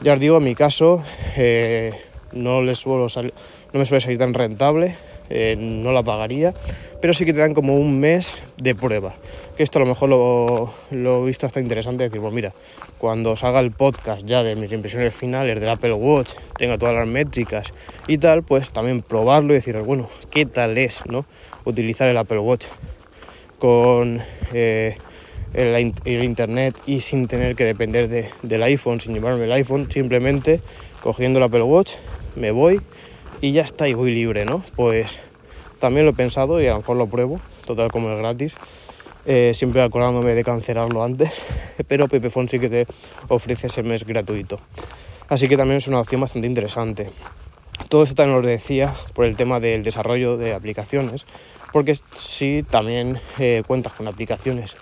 Ya 0.02 0.13
os 0.13 0.19
digo, 0.19 0.38
en 0.38 0.43
mi 0.43 0.54
caso 0.56 1.04
eh, 1.38 1.93
no, 2.34 2.62
les 2.62 2.80
suelo 2.80 3.08
no 3.15 3.80
me 3.80 3.86
suele 3.86 4.02
salir 4.02 4.17
tan 4.17 4.34
rentable, 4.34 4.96
eh, 5.30 5.56
no 5.58 5.92
la 5.92 6.04
pagaría, 6.04 6.54
pero 7.02 7.14
sí 7.14 7.26
que 7.26 7.34
te 7.34 7.40
dan 7.40 7.54
como 7.54 7.76
un 7.76 8.00
mes 8.00 8.36
de 8.58 8.76
prueba. 8.76 9.14
Que 9.58 9.64
esto 9.64 9.80
a 9.80 9.82
lo 9.82 9.86
mejor 9.86 10.10
lo, 10.10 10.74
lo 10.92 11.24
he 11.24 11.28
visto 11.28 11.46
hasta 11.46 11.60
interesante, 11.60 12.04
decir, 12.04 12.22
pues 12.22 12.34
mira, 12.34 12.54
cuando 12.98 13.36
salga 13.36 13.60
el 13.60 13.72
podcast 13.72 14.26
ya 14.26 14.44
de 14.44 14.56
mis 14.56 14.72
impresiones 14.72 15.14
finales 15.14 15.60
del 15.60 15.70
Apple 15.70 15.94
Watch, 15.94 16.32
tenga 16.58 16.78
todas 16.78 16.96
las 16.96 17.08
métricas 17.08 17.74
y 18.08 18.18
tal, 18.18 18.44
pues 18.44 18.72
también 18.72 19.02
probarlo 19.02 19.54
y 19.54 19.58
decir, 19.58 19.78
bueno, 19.80 20.10
¿qué 20.32 20.46
tal 20.46 20.78
es, 20.78 21.04
no? 21.06 21.26
Utilizar 21.66 22.10
el 22.10 22.18
Apple 22.18 22.40
Watch 22.40 22.66
con... 23.60 24.22
Eh, 24.54 24.98
el, 25.54 26.24
internet 26.24 26.76
y 26.86 27.00
sin 27.00 27.28
tener 27.28 27.56
que 27.56 27.64
depender 27.64 28.10
del 28.42 28.64
iPhone, 28.64 29.00
sin 29.00 29.14
llevarme 29.14 29.46
el 29.46 29.52
iPhone, 29.52 29.90
simplemente 29.92 30.62
cogiendo 31.02 31.40
el 31.40 31.44
Apple 31.44 31.62
Watch, 31.62 31.94
me 32.36 32.52
voy 32.52 32.82
y 33.41 33.52
ya 33.52 33.63
está, 33.63 33.88
y 33.88 33.93
voy 33.93 34.13
libre, 34.13 34.46
¿no? 34.46 34.63
Pues 34.76 35.19
también 35.80 36.06
lo 36.06 36.12
he 36.12 36.15
pensado 36.15 36.62
y 36.62 36.67
a 36.67 36.72
lo 36.72 36.78
mejor 36.78 36.98
lo 36.98 37.08
pruebo, 37.08 37.39
total 37.65 37.91
como 37.91 38.12
es 38.12 38.17
gratis, 38.17 38.56
eh, 39.26 39.52
siempre 39.54 39.82
acordándome 39.82 40.34
de 40.34 40.43
cancelarlo 40.43 41.04
antes, 41.04 41.32
pero 41.88 42.08
Pepefon 42.08 42.48
sí 42.48 42.60
que 42.60 42.69
te 42.69 42.88
ofrece 43.28 43.67
ese 43.67 43.84
mes 43.84 44.06
gratuito. 44.06 44.60
Así 45.30 45.48
que 45.48 45.58
también 45.58 45.78
es 45.78 45.88
una 45.88 46.00
opción 46.00 46.22
bastante 46.22 46.48
interesante. 46.48 47.10
Todo 47.89 48.04
esto 48.04 48.15
también 48.15 48.41
lo 48.41 48.48
decía 48.48 48.93
por 49.13 49.26
el 49.26 49.36
tema 49.36 49.60
del 49.60 49.84
desarrollo 49.84 50.38
de 50.38 50.54
aplicaciones, 50.54 51.26
porque 51.72 51.98
si 52.15 52.63
también 52.63 53.19
eh, 53.39 53.63
cuentas 53.65 53.93
con 53.93 54.08
aplicaciones 54.08 54.78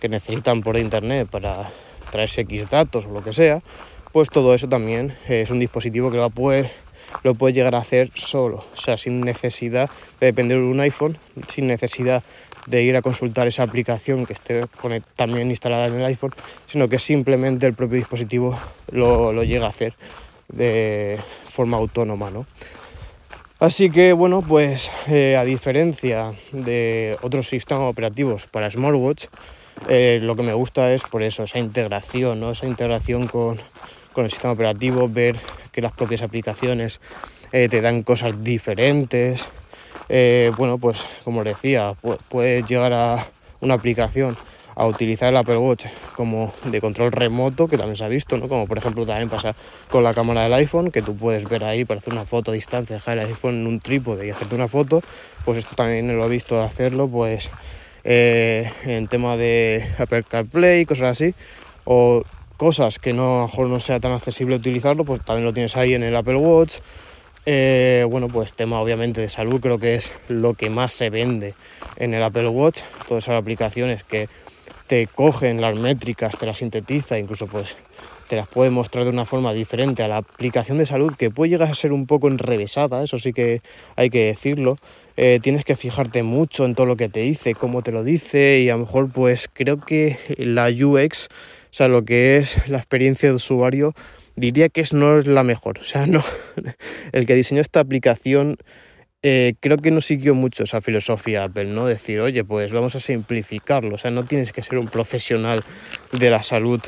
que 0.00 0.08
necesitan 0.08 0.62
por 0.62 0.76
internet 0.76 1.28
para 1.28 1.70
traerse 2.10 2.42
X 2.42 2.70
datos 2.70 3.06
o 3.06 3.10
lo 3.10 3.22
que 3.22 3.32
sea, 3.32 3.62
pues 4.12 4.30
todo 4.30 4.54
eso 4.54 4.68
también 4.68 5.16
es 5.28 5.50
un 5.50 5.58
dispositivo 5.58 6.10
que 6.10 6.18
va 6.18 6.26
a 6.26 6.30
poder, 6.30 6.70
lo 7.22 7.34
puede 7.34 7.54
llegar 7.54 7.74
a 7.74 7.78
hacer 7.78 8.10
solo, 8.14 8.64
o 8.72 8.76
sea, 8.76 8.96
sin 8.96 9.20
necesidad 9.20 9.90
de 10.20 10.26
depender 10.26 10.58
de 10.58 10.64
un 10.64 10.80
iPhone, 10.80 11.18
sin 11.48 11.66
necesidad 11.66 12.22
de 12.66 12.82
ir 12.82 12.96
a 12.96 13.02
consultar 13.02 13.46
esa 13.46 13.62
aplicación 13.62 14.26
que 14.26 14.32
esté 14.32 14.64
también 15.14 15.48
instalada 15.50 15.86
en 15.86 15.94
el 15.94 16.04
iPhone, 16.04 16.32
sino 16.66 16.88
que 16.88 16.98
simplemente 16.98 17.66
el 17.66 17.74
propio 17.74 17.98
dispositivo 17.98 18.58
lo, 18.90 19.42
llega 19.44 19.66
a 19.66 19.70
hacer 19.70 19.94
de 20.48 21.18
forma 21.48 21.76
autónoma, 21.76 22.30
¿no? 22.30 22.46
Así 23.58 23.88
que 23.88 24.12
bueno, 24.12 24.42
pues 24.46 24.90
eh, 25.08 25.36
a 25.36 25.44
diferencia 25.44 26.34
de 26.52 27.16
otros 27.22 27.48
sistemas 27.48 27.88
operativos 27.88 28.46
para 28.46 28.70
smartwatch, 28.70 29.26
eh, 29.88 30.18
lo 30.20 30.34
que 30.36 30.42
me 30.42 30.52
gusta 30.52 30.92
es 30.92 31.02
por 31.02 31.22
eso, 31.22 31.44
esa 31.44 31.58
integración, 31.58 32.40
¿no? 32.40 32.50
esa 32.50 32.66
integración 32.66 33.28
con, 33.28 33.58
el 34.16 34.30
sistema 34.30 34.52
operativo, 34.52 35.08
ver 35.08 35.36
que 35.76 35.82
las 35.82 35.92
propias 35.92 36.22
aplicaciones 36.22 37.00
eh, 37.52 37.68
te 37.68 37.82
dan 37.82 38.02
cosas 38.02 38.42
diferentes. 38.42 39.46
Eh, 40.08 40.50
bueno, 40.56 40.78
pues 40.78 41.06
como 41.22 41.44
decía, 41.44 41.94
puedes 42.30 42.64
llegar 42.64 42.94
a 42.94 43.26
una 43.60 43.74
aplicación 43.74 44.38
a 44.74 44.86
utilizar 44.86 45.28
el 45.28 45.36
Apple 45.36 45.58
Watch 45.58 45.86
como 46.16 46.52
de 46.64 46.80
control 46.80 47.12
remoto, 47.12 47.68
que 47.68 47.76
también 47.76 47.96
se 47.96 48.04
ha 48.04 48.08
visto, 48.08 48.38
¿no? 48.38 48.48
Como 48.48 48.66
por 48.66 48.78
ejemplo 48.78 49.04
también 49.04 49.28
pasa 49.28 49.54
con 49.90 50.02
la 50.02 50.14
cámara 50.14 50.44
del 50.44 50.54
iPhone, 50.54 50.90
que 50.90 51.02
tú 51.02 51.14
puedes 51.14 51.46
ver 51.46 51.64
ahí 51.64 51.84
para 51.84 51.98
hacer 51.98 52.14
una 52.14 52.24
foto 52.24 52.52
a 52.52 52.54
distancia, 52.54 52.96
dejar 52.96 53.18
el 53.18 53.26
iPhone 53.26 53.60
en 53.60 53.66
un 53.66 53.80
trípode 53.80 54.26
y 54.26 54.30
hacerte 54.30 54.54
una 54.54 54.68
foto, 54.68 55.02
pues 55.44 55.58
esto 55.58 55.74
también 55.74 56.14
lo 56.16 56.24
he 56.24 56.28
visto 56.28 56.62
hacerlo, 56.62 57.06
pues 57.06 57.50
eh, 58.04 58.70
en 58.84 59.08
tema 59.08 59.36
de 59.36 59.86
Apple 59.98 60.24
CarPlay, 60.24 60.86
cosas 60.86 61.10
así, 61.10 61.34
o 61.84 62.22
cosas 62.56 62.98
que 62.98 63.12
no, 63.12 63.38
a 63.38 63.40
lo 63.42 63.46
mejor 63.46 63.68
no 63.68 63.80
sea 63.80 64.00
tan 64.00 64.12
accesible 64.12 64.56
utilizarlo, 64.56 65.04
pues 65.04 65.24
también 65.24 65.44
lo 65.44 65.52
tienes 65.52 65.76
ahí 65.76 65.94
en 65.94 66.02
el 66.02 66.16
Apple 66.16 66.36
Watch. 66.36 66.78
Eh, 67.48 68.04
bueno, 68.10 68.28
pues 68.28 68.52
tema 68.54 68.80
obviamente 68.80 69.20
de 69.20 69.28
salud 69.28 69.60
creo 69.60 69.78
que 69.78 69.94
es 69.94 70.12
lo 70.28 70.54
que 70.54 70.68
más 70.68 70.90
se 70.90 71.10
vende 71.10 71.54
en 71.96 72.12
el 72.12 72.22
Apple 72.22 72.48
Watch, 72.48 72.80
todas 73.06 73.24
esas 73.24 73.40
aplicaciones 73.40 74.02
que 74.02 74.28
te 74.88 75.06
cogen 75.06 75.60
las 75.60 75.76
métricas, 75.76 76.36
te 76.36 76.46
las 76.46 76.58
sintetiza, 76.58 77.18
incluso 77.18 77.46
pues 77.46 77.76
te 78.28 78.36
las 78.36 78.48
puede 78.48 78.70
mostrar 78.70 79.04
de 79.04 79.10
una 79.10 79.24
forma 79.24 79.52
diferente 79.52 80.02
a 80.02 80.08
la 80.08 80.16
aplicación 80.18 80.78
de 80.78 80.86
salud 80.86 81.14
que 81.16 81.30
puede 81.30 81.50
llegar 81.50 81.70
a 81.70 81.74
ser 81.74 81.92
un 81.92 82.06
poco 82.06 82.28
enrevesada, 82.28 83.02
eso 83.02 83.18
sí 83.18 83.32
que 83.32 83.62
hay 83.94 84.10
que 84.10 84.26
decirlo. 84.26 84.76
Eh, 85.16 85.38
tienes 85.42 85.64
que 85.64 85.76
fijarte 85.76 86.22
mucho 86.22 86.64
en 86.64 86.74
todo 86.74 86.86
lo 86.86 86.96
que 86.96 87.08
te 87.08 87.20
dice, 87.20 87.54
cómo 87.54 87.82
te 87.82 87.92
lo 87.92 88.04
dice 88.04 88.60
y 88.60 88.68
a 88.68 88.74
lo 88.74 88.80
mejor 88.80 89.10
pues 89.10 89.48
creo 89.52 89.80
que 89.80 90.18
la 90.36 90.68
UX, 90.68 91.28
sea, 91.76 91.88
lo 91.88 92.04
que 92.04 92.38
es 92.38 92.68
la 92.68 92.78
experiencia 92.78 93.28
de 93.28 93.34
usuario, 93.34 93.92
diría 94.34 94.68
que 94.68 94.80
es, 94.80 94.92
no 94.92 95.18
es 95.18 95.26
la 95.26 95.42
mejor. 95.42 95.78
O 95.78 95.84
sea, 95.84 96.06
no, 96.06 96.22
el 97.12 97.26
que 97.26 97.34
diseñó 97.34 97.60
esta 97.60 97.80
aplicación 97.80 98.56
eh, 99.28 99.54
creo 99.58 99.78
que 99.78 99.90
no 99.90 100.00
siguió 100.00 100.34
mucho 100.34 100.62
esa 100.62 100.80
filosofía 100.80 101.42
Apple, 101.42 101.64
¿no? 101.64 101.86
Decir, 101.86 102.20
oye, 102.20 102.44
pues 102.44 102.70
vamos 102.72 102.94
a 102.94 103.00
simplificarlo, 103.00 103.96
o 103.96 103.98
sea, 103.98 104.12
no 104.12 104.22
tienes 104.22 104.52
que 104.52 104.62
ser 104.62 104.78
un 104.78 104.86
profesional 104.86 105.64
de 106.12 106.30
la 106.30 106.44
salud 106.44 106.80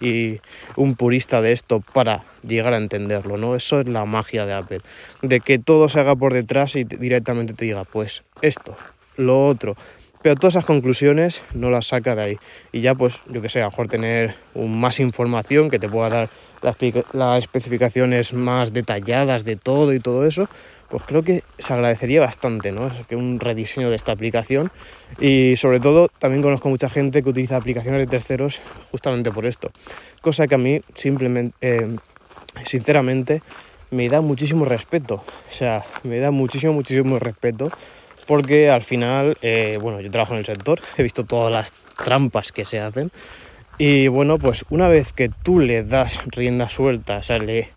y 0.00 0.40
un 0.74 0.96
purista 0.96 1.40
de 1.40 1.52
esto 1.52 1.84
para 1.92 2.24
llegar 2.42 2.74
a 2.74 2.78
entenderlo, 2.78 3.36
¿no? 3.36 3.54
Eso 3.54 3.78
es 3.78 3.86
la 3.86 4.06
magia 4.06 4.44
de 4.44 4.54
Apple, 4.54 4.80
de 5.22 5.38
que 5.38 5.60
todo 5.60 5.88
se 5.88 6.00
haga 6.00 6.16
por 6.16 6.32
detrás 6.32 6.74
y 6.74 6.82
directamente 6.82 7.52
te 7.52 7.66
diga, 7.66 7.84
pues 7.84 8.24
esto, 8.42 8.74
lo 9.16 9.46
otro. 9.46 9.76
Pero 10.24 10.36
todas 10.36 10.54
esas 10.54 10.64
conclusiones 10.64 11.44
no 11.52 11.70
las 11.70 11.88
saca 11.88 12.16
de 12.16 12.22
ahí. 12.22 12.38
Y 12.72 12.80
ya, 12.80 12.94
pues, 12.94 13.20
yo 13.28 13.42
que 13.42 13.50
sé, 13.50 13.60
a 13.60 13.64
lo 13.64 13.70
mejor 13.70 13.88
tener 13.88 14.34
más 14.54 14.98
información 14.98 15.68
que 15.68 15.78
te 15.78 15.86
pueda 15.86 16.08
dar 16.08 16.30
las, 16.62 16.76
las 17.12 17.40
especificaciones 17.40 18.32
más 18.32 18.72
detalladas 18.72 19.44
de 19.44 19.56
todo 19.56 19.92
y 19.92 20.00
todo 20.00 20.26
eso, 20.26 20.48
pues 20.88 21.02
creo 21.02 21.22
que 21.24 21.42
se 21.58 21.74
agradecería 21.74 22.20
bastante, 22.20 22.72
¿no? 22.72 22.90
Que 23.06 23.16
un 23.16 23.38
rediseño 23.38 23.90
de 23.90 23.96
esta 23.96 24.12
aplicación 24.12 24.72
y 25.20 25.56
sobre 25.56 25.78
todo 25.78 26.08
también 26.18 26.40
conozco 26.40 26.70
mucha 26.70 26.88
gente 26.88 27.22
que 27.22 27.28
utiliza 27.28 27.56
aplicaciones 27.56 28.00
de 28.00 28.06
terceros 28.06 28.62
justamente 28.92 29.30
por 29.30 29.44
esto, 29.44 29.72
cosa 30.22 30.46
que 30.46 30.54
a 30.54 30.58
mí 30.58 30.80
simplemente, 30.94 31.54
eh, 31.60 31.96
sinceramente, 32.64 33.42
me 33.90 34.08
da 34.08 34.22
muchísimo 34.22 34.64
respeto. 34.64 35.16
O 35.16 35.52
sea, 35.52 35.84
me 36.02 36.18
da 36.18 36.30
muchísimo, 36.30 36.72
muchísimo 36.72 37.18
respeto 37.18 37.70
porque 38.24 38.70
al 38.70 38.82
final, 38.82 39.36
eh, 39.42 39.78
bueno, 39.80 40.00
yo 40.00 40.10
trabajo 40.10 40.32
en 40.34 40.40
el 40.40 40.46
sector, 40.46 40.80
he 40.96 41.02
visto 41.02 41.24
todas 41.24 41.52
las 41.52 41.72
trampas 41.96 42.52
que 42.52 42.64
se 42.64 42.80
hacen 42.80 43.10
y 43.78 44.08
bueno, 44.08 44.38
pues 44.38 44.64
una 44.70 44.88
vez 44.88 45.12
que 45.12 45.28
tú 45.28 45.58
le 45.58 45.82
das 45.82 46.20
rienda 46.26 46.68
suelta, 46.68 47.18
o 47.18 47.22
sea, 47.22 47.38
le 47.38 47.70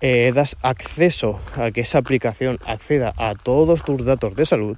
eh, 0.00 0.32
das 0.34 0.56
acceso 0.62 1.40
a 1.56 1.70
que 1.70 1.82
esa 1.82 1.98
aplicación 1.98 2.58
acceda 2.66 3.14
a 3.16 3.34
todos 3.34 3.82
tus 3.82 4.04
datos 4.04 4.34
de 4.34 4.44
salud, 4.44 4.76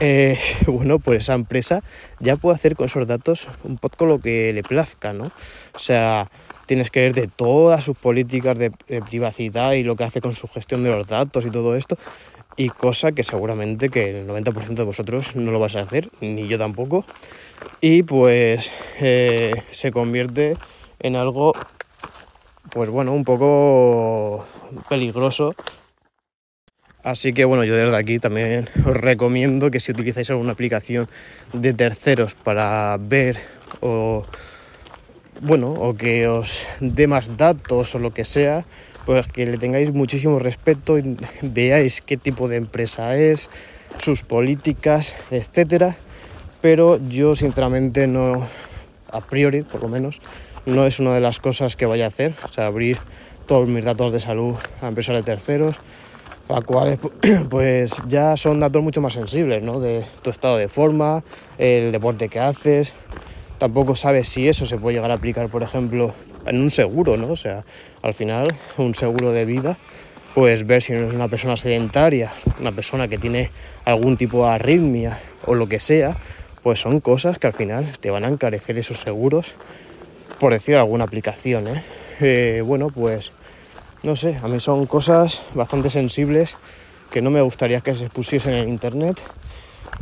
eh, 0.00 0.38
bueno, 0.66 0.98
pues 0.98 1.24
esa 1.24 1.34
empresa 1.34 1.82
ya 2.20 2.36
puede 2.36 2.54
hacer 2.54 2.76
con 2.76 2.86
esos 2.86 3.06
datos 3.06 3.48
un 3.64 3.76
poco 3.78 4.06
lo 4.06 4.20
que 4.20 4.52
le 4.52 4.62
plazca, 4.62 5.12
¿no? 5.12 5.32
O 5.74 5.78
sea, 5.78 6.30
tienes 6.66 6.90
que 6.90 7.00
ver 7.00 7.14
de 7.14 7.28
todas 7.28 7.84
sus 7.84 7.96
políticas 7.96 8.58
de, 8.58 8.70
privacidad 9.08 9.72
y 9.72 9.84
lo 9.84 9.96
que 9.96 10.04
hace 10.04 10.20
con 10.20 10.34
su 10.34 10.48
gestión 10.48 10.82
de 10.84 10.90
los 10.90 11.06
datos 11.06 11.44
y 11.44 11.50
todo 11.50 11.76
esto, 11.76 11.96
y 12.56 12.68
cosa 12.68 13.12
que 13.12 13.24
seguramente 13.24 13.88
que 13.88 14.20
el 14.20 14.28
90% 14.28 14.74
de 14.74 14.84
vosotros 14.84 15.34
no 15.36 15.52
lo 15.52 15.60
vas 15.60 15.76
a 15.76 15.80
hacer, 15.80 16.10
ni 16.20 16.48
yo 16.48 16.58
tampoco, 16.58 17.04
y 17.80 18.02
pues 18.02 18.70
eh, 19.00 19.52
se 19.70 19.92
convierte 19.92 20.56
en 21.00 21.16
algo, 21.16 21.52
pues 22.70 22.90
bueno, 22.90 23.12
un 23.12 23.24
poco 23.24 24.46
peligroso. 24.88 25.54
Así 27.02 27.32
que 27.32 27.44
bueno, 27.44 27.64
yo 27.64 27.74
desde 27.74 27.96
aquí 27.96 28.20
también 28.20 28.68
os 28.86 28.96
recomiendo 28.96 29.70
que 29.70 29.80
si 29.80 29.90
utilizáis 29.90 30.30
alguna 30.30 30.52
aplicación 30.52 31.08
de 31.52 31.74
terceros 31.74 32.34
para 32.34 32.96
ver 33.00 33.38
o 33.80 34.24
bueno, 35.40 35.72
o 35.72 35.96
que 35.96 36.28
os 36.28 36.68
dé 36.78 37.08
más 37.08 37.36
datos 37.36 37.96
o 37.96 37.98
lo 37.98 38.14
que 38.14 38.24
sea, 38.24 38.64
pues 39.04 39.26
que 39.26 39.46
le 39.46 39.58
tengáis 39.58 39.92
muchísimo 39.92 40.38
respeto 40.38 40.96
veáis 41.42 42.00
qué 42.00 42.16
tipo 42.16 42.48
de 42.48 42.56
empresa 42.56 43.16
es, 43.16 43.48
sus 43.98 44.22
políticas, 44.22 45.16
etcétera. 45.30 45.96
Pero 46.60 47.00
yo 47.08 47.34
sinceramente 47.34 48.06
no, 48.06 48.46
a 49.10 49.20
priori 49.20 49.62
por 49.62 49.82
lo 49.82 49.88
menos, 49.88 50.20
no 50.66 50.86
es 50.86 51.00
una 51.00 51.12
de 51.14 51.20
las 51.20 51.40
cosas 51.40 51.76
que 51.76 51.86
vaya 51.86 52.04
a 52.04 52.08
hacer, 52.08 52.34
o 52.44 52.52
sea, 52.52 52.66
abrir 52.66 52.98
todos 53.46 53.68
mis 53.68 53.84
datos 53.84 54.12
de 54.12 54.20
salud 54.20 54.54
a 54.80 54.88
empresas 54.88 55.16
de 55.16 55.22
terceros, 55.22 55.76
a 56.48 56.60
cuales 56.60 56.98
pues 57.50 58.02
ya 58.06 58.36
son 58.36 58.60
datos 58.60 58.82
mucho 58.82 59.00
más 59.00 59.14
sensibles, 59.14 59.62
¿no? 59.62 59.80
De 59.80 60.04
tu 60.22 60.30
estado 60.30 60.56
de 60.56 60.68
forma, 60.68 61.24
el 61.58 61.90
deporte 61.92 62.28
que 62.28 62.38
haces, 62.38 62.94
tampoco 63.58 63.96
sabes 63.96 64.28
si 64.28 64.48
eso 64.48 64.66
se 64.66 64.78
puede 64.78 64.96
llegar 64.96 65.10
a 65.10 65.14
aplicar, 65.14 65.48
por 65.48 65.62
ejemplo, 65.62 66.14
en 66.46 66.60
un 66.60 66.70
seguro, 66.70 67.16
¿no? 67.16 67.32
O 67.32 67.36
sea, 67.36 67.64
al 68.02 68.14
final, 68.14 68.48
un 68.78 68.94
seguro 68.94 69.32
de 69.32 69.44
vida, 69.44 69.78
pues 70.34 70.66
ver 70.66 70.82
si 70.82 70.92
no 70.92 71.08
es 71.08 71.14
una 71.14 71.28
persona 71.28 71.56
sedentaria, 71.56 72.32
una 72.58 72.72
persona 72.72 73.08
que 73.08 73.18
tiene 73.18 73.50
algún 73.84 74.16
tipo 74.16 74.44
de 74.44 74.52
arritmia 74.52 75.18
o 75.44 75.54
lo 75.54 75.68
que 75.68 75.80
sea, 75.80 76.16
pues 76.62 76.80
son 76.80 77.00
cosas 77.00 77.38
que 77.38 77.46
al 77.46 77.52
final 77.52 77.86
te 77.98 78.10
van 78.10 78.24
a 78.24 78.28
encarecer 78.28 78.78
esos 78.78 79.00
seguros, 79.00 79.54
por 80.38 80.52
decir 80.52 80.76
alguna 80.76 81.04
aplicación, 81.04 81.68
¿eh? 81.68 81.82
eh 82.20 82.62
bueno, 82.64 82.88
pues 82.88 83.32
no 84.02 84.16
sé, 84.16 84.38
a 84.42 84.48
mí 84.48 84.58
son 84.60 84.86
cosas 84.86 85.42
bastante 85.54 85.90
sensibles 85.90 86.56
que 87.10 87.20
no 87.20 87.30
me 87.30 87.42
gustaría 87.42 87.80
que 87.80 87.94
se 87.94 88.08
pusiesen 88.08 88.54
en 88.54 88.68
internet 88.68 89.20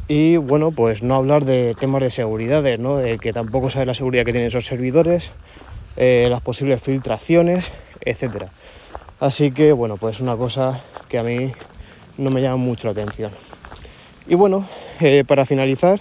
y 0.07 0.37
bueno, 0.37 0.70
pues 0.70 1.03
no 1.03 1.14
hablar 1.14 1.44
de 1.44 1.74
temas 1.79 2.03
de 2.03 2.11
seguridad, 2.11 2.64
¿no? 2.79 2.96
De 2.96 3.18
que 3.18 3.33
tampoco 3.33 3.70
sabe 3.70 3.87
la 3.87 3.94
seguridad 3.94 4.24
que 4.24 4.33
tienen 4.33 4.48
esos 4.48 4.66
servidores, 4.66 5.31
eh, 5.96 6.29
las 6.31 6.40
posibles 6.40 6.83
filtraciones, 6.83 7.72
etcétera. 8.00 8.48
Así 9.20 9.50
que 9.50 9.72
bueno, 9.72 9.96
pues 9.96 10.20
una 10.20 10.37
cosa 10.37 10.81
que 11.09 11.18
a 11.18 11.22
mí 11.22 11.53
no 12.16 12.31
me 12.31 12.40
llama 12.40 12.57
mucho 12.57 12.88
la 12.88 12.92
atención. 12.92 13.31
Y 14.26 14.35
bueno, 14.35 14.66
eh, 15.00 15.24
para 15.26 15.44
finalizar, 15.46 16.00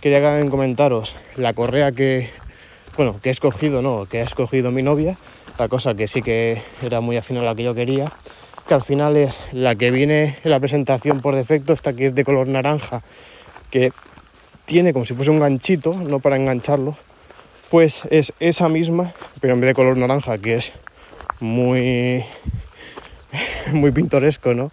quería 0.00 0.44
comentaros 0.50 1.14
la 1.36 1.52
correa 1.54 1.92
que, 1.92 2.28
bueno, 2.96 3.18
que 3.22 3.30
he 3.30 3.32
escogido, 3.32 3.82
no, 3.82 4.06
que 4.06 4.20
ha 4.20 4.24
escogido 4.24 4.70
mi 4.70 4.82
novia, 4.82 5.16
la 5.58 5.68
cosa 5.68 5.94
que 5.94 6.08
sí 6.08 6.22
que 6.22 6.60
era 6.82 7.00
muy 7.00 7.16
afín 7.16 7.38
a 7.38 7.42
la 7.42 7.54
que 7.54 7.62
yo 7.62 7.74
quería, 7.74 8.12
que 8.66 8.74
al 8.74 8.82
final 8.82 9.16
es 9.16 9.40
la 9.52 9.74
que 9.74 9.90
viene 9.90 10.36
en 10.44 10.50
la 10.50 10.60
presentación 10.60 11.20
por 11.20 11.34
defecto, 11.34 11.72
esta 11.72 11.92
que 11.92 12.06
es 12.06 12.14
de 12.14 12.24
color 12.24 12.48
naranja 12.48 13.02
que 13.70 13.92
tiene 14.64 14.92
como 14.92 15.04
si 15.04 15.14
fuese 15.14 15.30
un 15.30 15.40
ganchito, 15.40 15.94
no 15.94 16.20
para 16.20 16.36
engancharlo, 16.36 16.96
pues 17.72 18.02
es 18.10 18.34
esa 18.38 18.68
misma, 18.68 19.14
pero 19.40 19.54
en 19.54 19.60
vez 19.62 19.68
de 19.68 19.74
color 19.74 19.96
naranja, 19.96 20.36
que 20.36 20.56
es 20.56 20.72
muy, 21.40 22.22
muy 23.72 23.90
pintoresco, 23.92 24.52
¿no? 24.52 24.70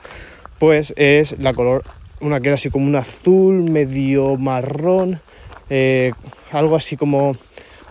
Pues 0.59 0.93
es 0.97 1.39
la 1.39 1.53
color, 1.53 1.85
una 2.19 2.41
que 2.41 2.49
era 2.49 2.55
así 2.55 2.69
como 2.69 2.85
un 2.85 2.97
azul, 2.97 3.63
medio 3.63 4.35
marrón, 4.35 5.21
eh, 5.69 6.11
algo 6.51 6.75
así 6.75 6.97
como 6.97 7.37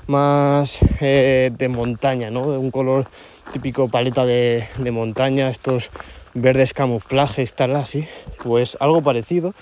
más 0.09 0.79
eh, 1.01 1.53
de 1.57 1.68
montaña, 1.68 2.31
¿no? 2.31 2.42
Un 2.42 2.71
color 2.71 3.09
típico 3.55 3.88
paleta 3.88 4.27
de, 4.27 4.68
de 4.77 4.90
montaña, 4.90 5.49
estos 5.49 5.88
verdes 6.35 6.75
camuflajes, 6.75 7.55
tal 7.55 7.77
así, 7.77 8.07
pues 8.42 8.77
algo 8.79 9.01
parecido, 9.01 9.55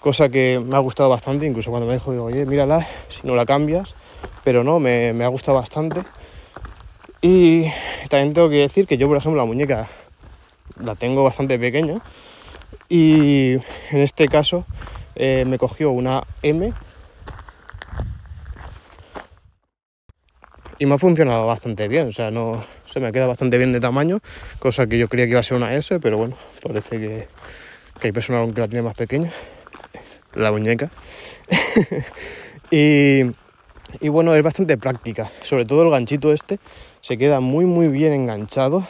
cosa 0.00 0.30
que 0.30 0.60
me 0.66 0.74
ha 0.74 0.80
gustado 0.80 1.08
bastante, 1.08 1.46
incluso 1.46 1.70
cuando 1.70 1.86
me 1.86 1.92
dijo, 1.92 2.10
digo, 2.10 2.24
oye, 2.24 2.44
mírala, 2.44 2.84
si 3.08 3.24
no 3.24 3.36
la 3.36 3.46
cambias, 3.46 3.94
pero 4.44 4.64
no, 4.64 4.78
me, 4.78 5.10
ha 5.22 5.28
gustado 5.28 5.58
bastante. 5.58 6.02
Y 7.22 7.64
también 8.08 8.32
tengo 8.32 8.48
que 8.48 8.56
decir 8.56 8.86
que 8.86 8.96
yo, 8.96 9.08
por 9.08 9.16
ejemplo, 9.16 9.40
la 9.40 9.46
muñeca 9.46 9.88
la 10.82 10.94
tengo 10.94 11.22
bastante 11.22 11.58
pequeña 11.58 12.00
y 12.88 13.52
en 13.90 13.98
este 13.98 14.28
caso 14.28 14.64
eh, 15.14 15.44
me 15.46 15.58
cogió 15.58 15.90
una 15.90 16.22
M 16.42 16.72
y 20.78 20.86
me 20.86 20.94
ha 20.94 20.98
funcionado 20.98 21.46
bastante 21.46 21.88
bien, 21.88 22.08
o 22.08 22.12
sea, 22.12 22.30
no 22.30 22.64
se 22.90 23.00
me 23.00 23.12
queda 23.12 23.26
bastante 23.26 23.58
bien 23.58 23.72
de 23.72 23.80
tamaño, 23.80 24.20
cosa 24.58 24.86
que 24.86 24.98
yo 24.98 25.08
creía 25.08 25.26
que 25.26 25.32
iba 25.32 25.40
a 25.40 25.42
ser 25.42 25.58
una 25.58 25.74
S, 25.74 26.00
pero 26.00 26.16
bueno, 26.16 26.36
parece 26.62 26.98
que, 26.98 27.28
que 28.00 28.08
hay 28.08 28.12
personas 28.12 28.50
que 28.54 28.60
la 28.60 28.68
tiene 28.68 28.82
más 28.82 28.94
pequeña 28.94 29.30
la 30.34 30.52
muñeca. 30.52 30.90
y, 32.70 33.22
bueno, 34.08 34.34
es 34.34 34.42
bastante 34.42 34.76
práctica. 34.78 35.30
Sobre 35.42 35.64
todo 35.64 35.82
el 35.82 35.90
ganchito 35.90 36.32
este 36.32 36.58
se 37.00 37.16
queda 37.16 37.40
muy 37.40 37.64
muy 37.64 37.88
bien 37.88 38.12
enganchado. 38.12 38.86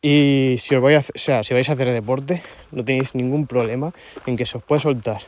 Y 0.00 0.56
si 0.58 0.74
os 0.76 0.82
vais 0.82 0.96
a, 0.96 1.00
o 1.00 1.18
sea, 1.18 1.42
si 1.42 1.54
vais 1.54 1.68
a 1.68 1.72
hacer 1.72 1.90
deporte, 1.90 2.42
no 2.70 2.84
tenéis 2.84 3.14
ningún 3.14 3.46
problema 3.46 3.92
en 4.26 4.36
que 4.36 4.46
se 4.46 4.58
os 4.58 4.62
pueda 4.62 4.80
soltar 4.80 5.20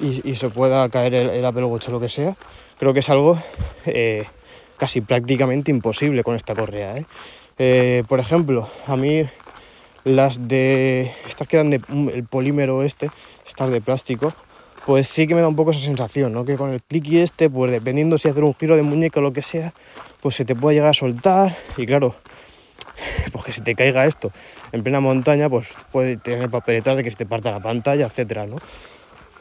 y, 0.00 0.34
se 0.34 0.48
pueda 0.50 0.88
caer 0.88 1.14
el, 1.14 1.30
el 1.30 1.44
o 1.44 1.78
lo 1.88 2.00
que 2.00 2.08
sea. 2.08 2.36
Creo 2.78 2.92
que 2.92 3.00
es 3.00 3.10
algo 3.10 3.38
eh, 3.86 4.24
casi 4.76 5.00
prácticamente 5.00 5.70
imposible 5.70 6.22
con 6.22 6.34
esta 6.34 6.54
correa. 6.54 6.98
¿eh? 6.98 7.06
Eh, 7.58 8.04
por 8.08 8.20
ejemplo, 8.20 8.68
a 8.86 8.96
mí 8.96 9.24
las 10.04 10.48
de. 10.48 11.12
Estas 11.26 11.48
que 11.48 11.56
eran 11.56 11.70
de 11.70 11.80
el 12.12 12.24
polímero 12.24 12.82
este, 12.82 13.10
estas 13.46 13.70
de 13.70 13.80
plástico, 13.80 14.34
pues 14.86 15.08
sí 15.08 15.26
que 15.26 15.34
me 15.34 15.40
da 15.40 15.48
un 15.48 15.56
poco 15.56 15.72
esa 15.72 15.80
sensación, 15.80 16.32
¿no? 16.32 16.44
Que 16.44 16.56
con 16.56 16.72
el 16.72 16.80
y 16.88 17.18
este, 17.18 17.50
pues 17.50 17.72
dependiendo 17.72 18.16
si 18.16 18.28
hacer 18.28 18.44
un 18.44 18.54
giro 18.54 18.76
de 18.76 18.82
muñeca 18.82 19.20
o 19.20 19.22
lo 19.22 19.32
que 19.32 19.42
sea, 19.42 19.74
pues 20.22 20.36
se 20.36 20.44
te 20.44 20.54
puede 20.54 20.76
llegar 20.76 20.90
a 20.90 20.94
soltar. 20.94 21.56
Y 21.76 21.86
claro, 21.86 22.14
pues 23.32 23.44
que 23.44 23.52
si 23.52 23.60
te 23.62 23.74
caiga 23.74 24.06
esto 24.06 24.30
en 24.72 24.82
plena 24.82 25.00
montaña, 25.00 25.48
pues 25.48 25.74
puede 25.92 26.16
tener 26.16 26.48
papeletas 26.48 26.96
de 26.96 27.04
que 27.04 27.10
se 27.10 27.16
te 27.16 27.26
parta 27.26 27.50
la 27.50 27.60
pantalla, 27.60 28.06
etcétera, 28.06 28.46
¿no? 28.46 28.56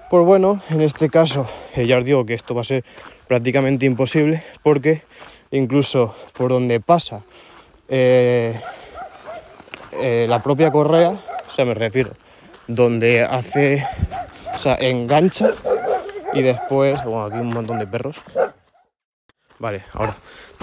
Pues 0.10 0.25
bueno, 0.25 0.62
en 0.69 0.81
este 0.81 1.10
caso, 1.10 1.47
eh, 1.75 1.86
ya 1.86 1.97
os 1.97 2.05
digo 2.05 2.25
que 2.25 2.34
esto 2.34 2.53
va 2.53 2.62
a 2.62 2.65
ser 2.65 2.84
prácticamente 3.27 3.86
imposible 3.86 4.43
porque 4.62 5.03
incluso 5.51 6.15
por 6.34 6.51
donde 6.51 6.79
pasa 6.79 7.23
eh, 7.88 8.60
eh, 9.93 10.25
la 10.29 10.41
propia 10.43 10.71
correa, 10.71 11.10
o 11.10 11.49
sea, 11.55 11.65
me 11.65 11.73
refiero, 11.73 12.12
donde 12.67 13.23
hace, 13.23 13.86
o 14.56 14.60
sea, 14.60 14.76
engancha 14.76 15.52
y 16.34 16.41
después, 16.41 17.04
bueno, 17.04 17.26
aquí 17.26 17.38
un 17.38 17.54
montón 17.54 17.80
de 17.80 17.88
perros. 17.88 18.22
Vale, 19.60 19.84
ahora, 19.94 20.15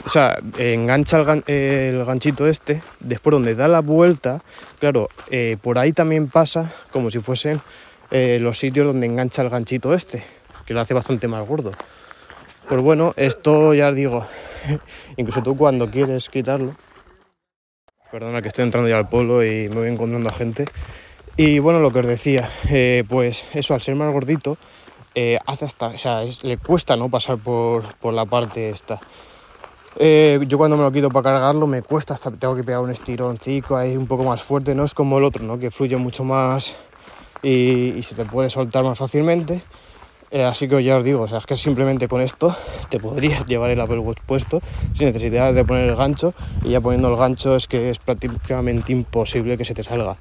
o 0.05 0.09
sea, 0.09 0.38
engancha 0.59 1.18
el, 1.46 2.05
ganchito 2.05 2.46
este, 2.46 2.83
después 3.00 3.33
donde 3.33 3.55
da 3.55 3.68
la 3.68 3.81
vuelta, 3.81 4.42
claro, 4.78 5.09
eh, 5.31 5.57
por 5.62 5.78
ahí 5.78 5.92
también 5.92 6.28
pasa 6.28 6.70
como 6.90 7.11
si 7.11 7.20
fuesen 7.20 7.61
eh, 8.11 8.38
los 8.40 8.59
sitios 8.59 8.87
donde 8.87 9.07
engancha 9.07 9.42
el 9.42 9.48
ganchito 9.48 9.94
este, 9.94 10.22
que 10.66 10.74
lo 10.74 10.81
hace 10.81 10.94
bastante 10.94 11.28
más 11.28 11.46
gordo. 11.46 11.72
Pues 12.68 12.83
bueno, 12.83 13.12
esto 13.16 13.72
ya 13.74 13.88
os 13.88 13.96
digo, 13.96 14.26
incluso 15.16 15.42
tú 15.42 15.57
cuando 15.57 15.90
quieres 15.90 16.28
quitarlo, 16.28 16.74
Perdona 18.12 18.42
que 18.42 18.48
estoy 18.48 18.64
entrando 18.64 18.90
ya 18.90 18.98
al 18.98 19.09
pueblo 19.09 19.42
y 19.42 19.70
me 19.70 19.76
voy 19.76 19.88
encontrando 19.88 20.28
a 20.28 20.33
gente. 20.33 20.66
Y 21.36 21.60
bueno, 21.60 21.80
lo 21.80 21.90
que 21.90 22.00
os 22.00 22.06
decía, 22.06 22.50
eh, 22.68 23.04
pues 23.08 23.46
eso, 23.54 23.72
al 23.72 23.80
ser 23.80 23.94
más 23.94 24.12
gordito, 24.12 24.58
eh, 25.14 25.38
hace 25.46 25.64
hasta, 25.64 25.86
o 25.86 25.98
sea, 25.98 26.22
le 26.42 26.58
cuesta 26.58 26.94
no 26.94 27.08
pasar 27.08 27.38
por, 27.38 27.84
la 28.12 28.26
parte 28.26 28.68
esta. 28.68 29.00
Eh, 29.96 30.40
yo 30.46 30.58
cuando 30.58 30.76
me 30.76 30.82
lo 30.82 30.92
quito 30.92 31.08
para 31.08 31.32
cargarlo 31.32 31.66
me 31.66 31.82
cuesta, 31.82 32.14
hasta 32.14 32.30
tengo 32.30 32.54
que 32.54 32.64
pegar 32.64 32.80
un 32.80 32.90
estironcico 32.90 33.76
ahí 33.76 33.96
un 33.96 34.06
poco 34.06 34.24
más 34.24 34.42
fuerte, 34.42 34.74
no 34.74 34.84
es 34.84 34.92
como 34.92 35.18
el 35.18 35.24
otro, 35.24 35.42
¿no? 35.42 35.58
Que 35.58 35.70
fluye 35.70 35.96
mucho 35.96 36.22
más 36.22 36.74
y, 37.42 38.02
se 38.02 38.14
te 38.14 38.24
puede 38.26 38.50
soltar 38.50 38.84
más 38.84 38.98
fácilmente. 38.98 39.62
Así 40.46 40.66
que 40.66 40.82
ya 40.82 40.96
os 40.96 41.04
digo, 41.04 41.22
o 41.22 41.28
sea, 41.28 41.38
es 41.38 41.46
que 41.46 41.58
simplemente 41.58 42.08
con 42.08 42.22
esto 42.22 42.54
te 42.88 42.98
podrías 42.98 43.46
llevar 43.46 43.70
el 43.70 43.80
Apple 43.80 43.98
Watch 43.98 44.20
puesto 44.24 44.60
sin 44.94 45.06
necesidad 45.06 45.52
de 45.52 45.64
poner 45.64 45.88
el 45.88 45.96
gancho 45.96 46.32
y 46.62 46.70
ya 46.70 46.80
poniendo 46.80 47.08
el 47.08 47.16
gancho 47.16 47.56
es 47.56 47.66
que 47.66 47.90
es 47.90 47.98
prácticamente 47.98 48.92
imposible 48.92 49.56
que 49.56 49.64
se 49.64 49.74
te 49.74 49.82
salga. 49.82 50.16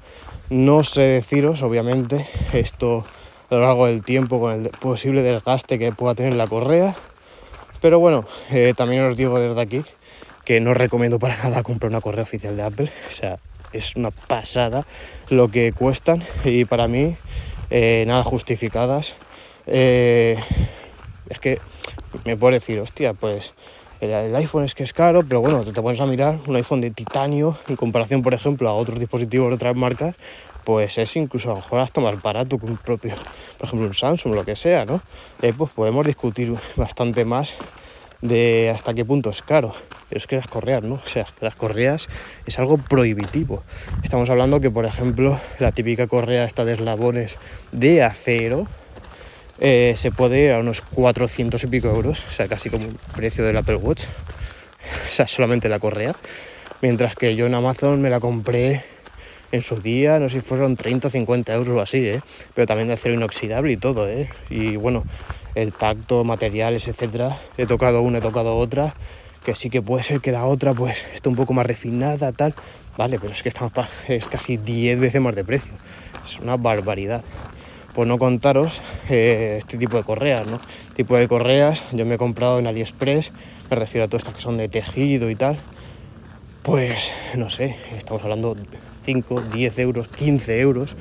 No 0.52 0.84
sé 0.84 1.00
deciros, 1.00 1.62
obviamente, 1.62 2.26
esto 2.52 3.06
a 3.48 3.54
lo 3.54 3.62
largo 3.62 3.86
del 3.86 4.02
tiempo 4.02 4.38
con 4.38 4.52
el 4.52 4.68
posible 4.68 5.22
desgaste 5.22 5.78
que 5.78 5.92
pueda 5.92 6.14
tener 6.14 6.34
la 6.34 6.46
correa, 6.46 6.94
pero 7.80 7.98
bueno, 7.98 8.26
eh, 8.50 8.74
también 8.76 9.02
os 9.04 9.16
digo 9.16 9.40
desde 9.40 9.58
aquí 9.58 9.82
que 10.44 10.60
no 10.60 10.74
recomiendo 10.74 11.18
para 11.18 11.38
nada 11.38 11.62
comprar 11.62 11.88
una 11.88 12.02
correa 12.02 12.24
oficial 12.24 12.54
de 12.54 12.64
Apple, 12.64 12.92
o 13.08 13.10
sea, 13.10 13.38
es 13.72 13.96
una 13.96 14.10
pasada 14.10 14.86
lo 15.30 15.48
que 15.48 15.72
cuestan 15.72 16.22
y 16.44 16.66
para 16.66 16.86
mí 16.86 17.16
eh, 17.70 18.04
nada 18.06 18.22
justificadas. 18.22 19.14
Eh, 19.66 20.36
es 21.30 21.38
que 21.38 21.60
me 22.26 22.36
puedo 22.36 22.52
decir, 22.52 22.78
hostia, 22.78 23.14
pues 23.14 23.54
el, 24.02 24.34
iPhone 24.34 24.64
es 24.64 24.74
que 24.74 24.82
es 24.82 24.92
caro, 24.92 25.22
pero 25.22 25.40
bueno, 25.40 25.62
te, 25.62 25.72
te 25.72 25.80
pones 25.80 26.00
a 26.00 26.06
mirar 26.06 26.38
un 26.46 26.56
iPhone 26.56 26.80
de 26.80 26.90
titanio 26.90 27.56
en 27.68 27.76
comparación, 27.76 28.22
por 28.22 28.34
ejemplo, 28.34 28.68
a 28.68 28.74
otros 28.74 28.98
dispositivos 28.98 29.48
de 29.50 29.54
otras 29.54 29.76
marcas, 29.76 30.16
pues 30.64 30.98
es 30.98 31.16
incluso 31.16 31.50
a 31.50 31.54
lo 31.54 31.60
mejor 31.60 31.80
hasta 31.80 32.00
más 32.00 32.20
barato 32.20 32.58
que 32.58 32.66
un 32.66 32.76
propio, 32.76 33.14
por 33.58 33.66
ejemplo, 33.66 33.86
un 33.86 33.94
Samsung, 33.94 34.34
lo 34.34 34.44
que 34.44 34.56
sea, 34.56 34.84
¿no? 34.84 35.02
Eh, 35.40 35.52
pues 35.56 35.70
podemos 35.70 36.04
discutir 36.04 36.52
bastante 36.76 37.24
más 37.24 37.54
de 38.22 38.70
hasta 38.74 38.94
qué 38.94 39.04
punto 39.04 39.30
es 39.30 39.42
caro. 39.42 39.74
Pero 40.08 40.18
es 40.18 40.26
que 40.26 40.36
las 40.36 40.46
correas, 40.46 40.82
¿no? 40.82 40.94
O 40.94 41.08
sea, 41.08 41.26
las 41.40 41.54
correas 41.54 42.08
es 42.46 42.58
algo 42.58 42.78
prohibitivo. 42.78 43.62
Estamos 44.02 44.30
hablando 44.30 44.60
que, 44.60 44.70
por 44.70 44.84
ejemplo, 44.84 45.38
la 45.58 45.72
típica 45.72 46.06
correa 46.06 46.44
esta 46.44 46.64
de 46.64 46.74
eslabones 46.74 47.38
de 47.72 48.02
acero 48.02 48.66
eh, 49.64 49.94
se 49.96 50.10
puede 50.10 50.46
ir 50.46 50.50
a 50.50 50.58
unos 50.58 50.80
400 50.80 51.62
y 51.62 51.66
pico 51.68 51.88
euros, 51.88 52.24
o 52.26 52.32
sea, 52.32 52.48
casi 52.48 52.68
como 52.68 52.84
el 52.84 52.96
precio 53.14 53.44
del 53.44 53.56
Apple 53.56 53.76
Watch. 53.76 54.02
o 55.06 55.08
sea, 55.08 55.28
solamente 55.28 55.68
la 55.68 55.78
correa. 55.78 56.16
Mientras 56.80 57.14
que 57.14 57.36
yo 57.36 57.46
en 57.46 57.54
Amazon 57.54 58.02
me 58.02 58.10
la 58.10 58.18
compré 58.18 58.82
en 59.52 59.62
su 59.62 59.80
día, 59.80 60.18
no 60.18 60.28
sé 60.28 60.40
si 60.40 60.40
fueron 60.40 60.76
30 60.76 61.06
o 61.06 61.10
50 61.12 61.54
euros 61.54 61.76
o 61.76 61.80
así, 61.80 62.08
¿eh? 62.08 62.20
pero 62.54 62.66
también 62.66 62.88
de 62.88 62.94
acero 62.94 63.14
inoxidable 63.14 63.70
y 63.70 63.76
todo. 63.76 64.08
¿eh? 64.08 64.28
Y 64.50 64.74
bueno, 64.74 65.04
el 65.54 65.72
tacto, 65.72 66.24
materiales, 66.24 66.88
etcétera. 66.88 67.38
He 67.56 67.66
tocado 67.66 68.02
una, 68.02 68.18
he 68.18 68.20
tocado 68.20 68.56
otra, 68.56 68.96
que 69.44 69.54
sí 69.54 69.70
que 69.70 69.80
puede 69.80 70.02
ser 70.02 70.20
que 70.20 70.32
la 70.32 70.44
otra 70.44 70.74
pues 70.74 71.06
esté 71.14 71.28
un 71.28 71.36
poco 71.36 71.52
más 71.52 71.66
refinada, 71.66 72.32
tal. 72.32 72.52
Vale, 72.96 73.20
pero 73.20 73.32
es 73.32 73.44
que 73.44 73.52
es 74.08 74.26
casi 74.26 74.56
10 74.56 74.98
veces 74.98 75.20
más 75.20 75.36
de 75.36 75.44
precio. 75.44 75.72
Es 76.24 76.40
una 76.40 76.56
barbaridad. 76.56 77.22
Pues 77.94 78.08
no 78.08 78.18
contaros 78.18 78.80
eh, 79.10 79.56
este 79.58 79.76
tipo 79.76 79.96
de 79.96 80.02
correas, 80.02 80.46
¿no? 80.46 80.60
Tipo 80.94 81.16
de 81.16 81.28
correas, 81.28 81.84
yo 81.92 82.06
me 82.06 82.14
he 82.14 82.18
comprado 82.18 82.58
en 82.58 82.66
AliExpress, 82.66 83.32
me 83.70 83.76
refiero 83.76 84.04
a 84.04 84.08
todas 84.08 84.22
estas 84.22 84.34
que 84.34 84.40
son 84.40 84.56
de 84.56 84.68
tejido 84.68 85.30
y 85.30 85.34
tal. 85.34 85.58
Pues 86.62 87.12
no 87.34 87.50
sé, 87.50 87.76
estamos 87.96 88.22
hablando 88.22 88.56
5, 89.04 89.42
10 89.52 89.78
euros, 89.80 90.08
15 90.08 90.60
euros, 90.60 90.96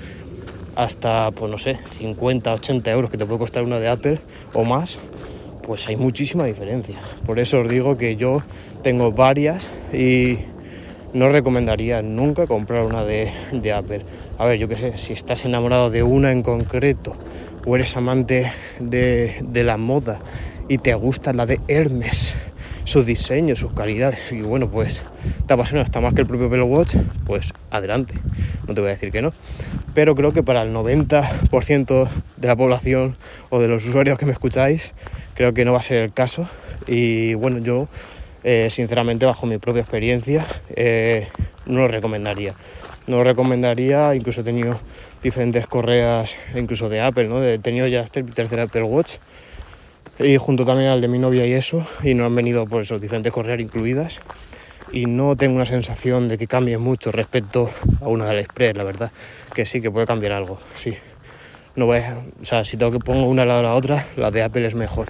hasta, 0.75 1.31
pues 1.31 1.51
no 1.51 1.57
sé, 1.57 1.77
50, 1.85 2.53
80 2.53 2.91
euros 2.91 3.11
que 3.11 3.17
te 3.17 3.25
puede 3.25 3.39
costar 3.39 3.63
una 3.63 3.79
de 3.79 3.87
Apple 3.87 4.19
o 4.53 4.63
más, 4.63 4.99
pues 5.61 5.87
hay 5.87 5.95
muchísima 5.95 6.45
diferencia. 6.45 6.97
Por 7.25 7.39
eso 7.39 7.59
os 7.59 7.69
digo 7.69 7.97
que 7.97 8.15
yo 8.15 8.43
tengo 8.81 9.11
varias 9.11 9.67
y 9.93 10.39
no 11.13 11.29
recomendaría 11.29 12.01
nunca 12.01 12.47
comprar 12.47 12.83
una 12.83 13.03
de, 13.03 13.31
Apple. 13.73 14.01
A 14.37 14.45
ver, 14.45 14.57
yo 14.57 14.67
qué 14.67 14.77
sé, 14.77 14.97
si 14.97 15.13
estás 15.13 15.45
enamorado 15.45 15.89
de 15.89 16.03
una 16.03 16.31
en 16.31 16.43
concreto 16.43 17.13
o 17.65 17.75
eres 17.75 17.95
amante 17.97 18.51
de, 18.79 19.35
de 19.41 19.63
la 19.63 19.77
moda 19.77 20.19
y 20.67 20.77
te 20.77 20.93
gusta 20.93 21.33
la 21.33 21.45
de 21.45 21.59
Hermes, 21.67 22.35
su 22.83 23.03
diseño, 23.03 23.55
sus 23.55 23.73
calidades. 23.73 24.31
Y 24.31 24.41
bueno, 24.41 24.69
pues 24.69 25.03
te 25.45 25.53
apasiona 25.53 25.83
hasta 25.83 25.99
más 25.99 26.13
que 26.13 26.21
el 26.21 26.27
propio 26.27 26.47
Apple 26.47 26.63
Watch, 26.63 26.95
pues 27.25 27.53
adelante. 27.69 28.15
No 28.67 28.73
te 28.73 28.81
voy 28.81 28.89
a 28.89 28.93
decir 28.93 29.11
que 29.11 29.21
no. 29.21 29.33
Pero 29.93 30.15
creo 30.15 30.31
que 30.31 30.43
para 30.43 30.61
el 30.63 30.73
90% 30.73 32.09
de 32.37 32.47
la 32.47 32.55
población 32.55 33.17
o 33.49 33.59
de 33.59 33.67
los 33.67 33.85
usuarios 33.85 34.17
que 34.17 34.25
me 34.25 34.31
escucháis, 34.31 34.93
creo 35.33 35.53
que 35.53 35.65
no 35.65 35.73
va 35.73 35.79
a 35.79 35.83
ser 35.83 36.03
el 36.03 36.13
caso. 36.13 36.47
Y 36.87 37.33
bueno, 37.33 37.57
yo 37.59 37.87
eh, 38.43 38.67
sinceramente, 38.69 39.25
bajo 39.25 39.45
mi 39.45 39.57
propia 39.57 39.81
experiencia, 39.81 40.45
eh, 40.75 41.27
no 41.65 41.81
lo 41.81 41.87
recomendaría. 41.87 42.53
No 43.07 43.17
lo 43.17 43.23
recomendaría, 43.23 44.15
incluso 44.15 44.41
he 44.41 44.43
tenido 44.43 44.79
diferentes 45.23 45.67
correas, 45.67 46.35
incluso 46.55 46.89
de 46.89 47.01
Apple, 47.01 47.27
¿no? 47.27 47.43
He 47.43 47.59
tenido 47.59 47.87
ya 47.87 48.01
este 48.01 48.23
tercer 48.23 48.59
Apple 48.59 48.83
Watch 48.83 49.17
y 50.19 50.37
junto 50.37 50.65
también 50.65 50.89
al 50.89 51.01
de 51.01 51.07
mi 51.07 51.19
novia 51.19 51.45
y 51.45 51.53
eso, 51.53 51.85
y 52.03 52.13
no 52.13 52.25
han 52.25 52.35
venido 52.35 52.67
por 52.67 52.81
esos 52.81 53.01
diferentes 53.01 53.31
correas 53.31 53.59
incluidas. 53.59 54.19
Y 54.93 55.05
no 55.05 55.37
tengo 55.37 55.55
una 55.55 55.65
sensación 55.65 56.27
de 56.27 56.37
que 56.37 56.47
cambie 56.47 56.77
mucho 56.77 57.11
respecto 57.11 57.69
a 58.01 58.07
una 58.07 58.25
de 58.25 58.41
Express, 58.41 58.75
la 58.75 58.83
verdad, 58.83 59.11
que 59.53 59.65
sí 59.65 59.81
que 59.81 59.89
puede 59.89 60.05
cambiar 60.05 60.33
algo, 60.33 60.59
sí. 60.75 60.95
No 61.75 61.85
voy 61.85 62.01
si 62.63 62.75
tengo 62.75 62.91
que 62.91 62.99
pongo 62.99 63.25
una 63.27 63.43
al 63.43 63.47
lado 63.47 63.61
de 63.61 63.67
la 63.67 63.75
otra, 63.75 64.07
la 64.17 64.29
de 64.29 64.43
Apple 64.43 64.65
es 64.65 64.75
mejor. 64.75 65.09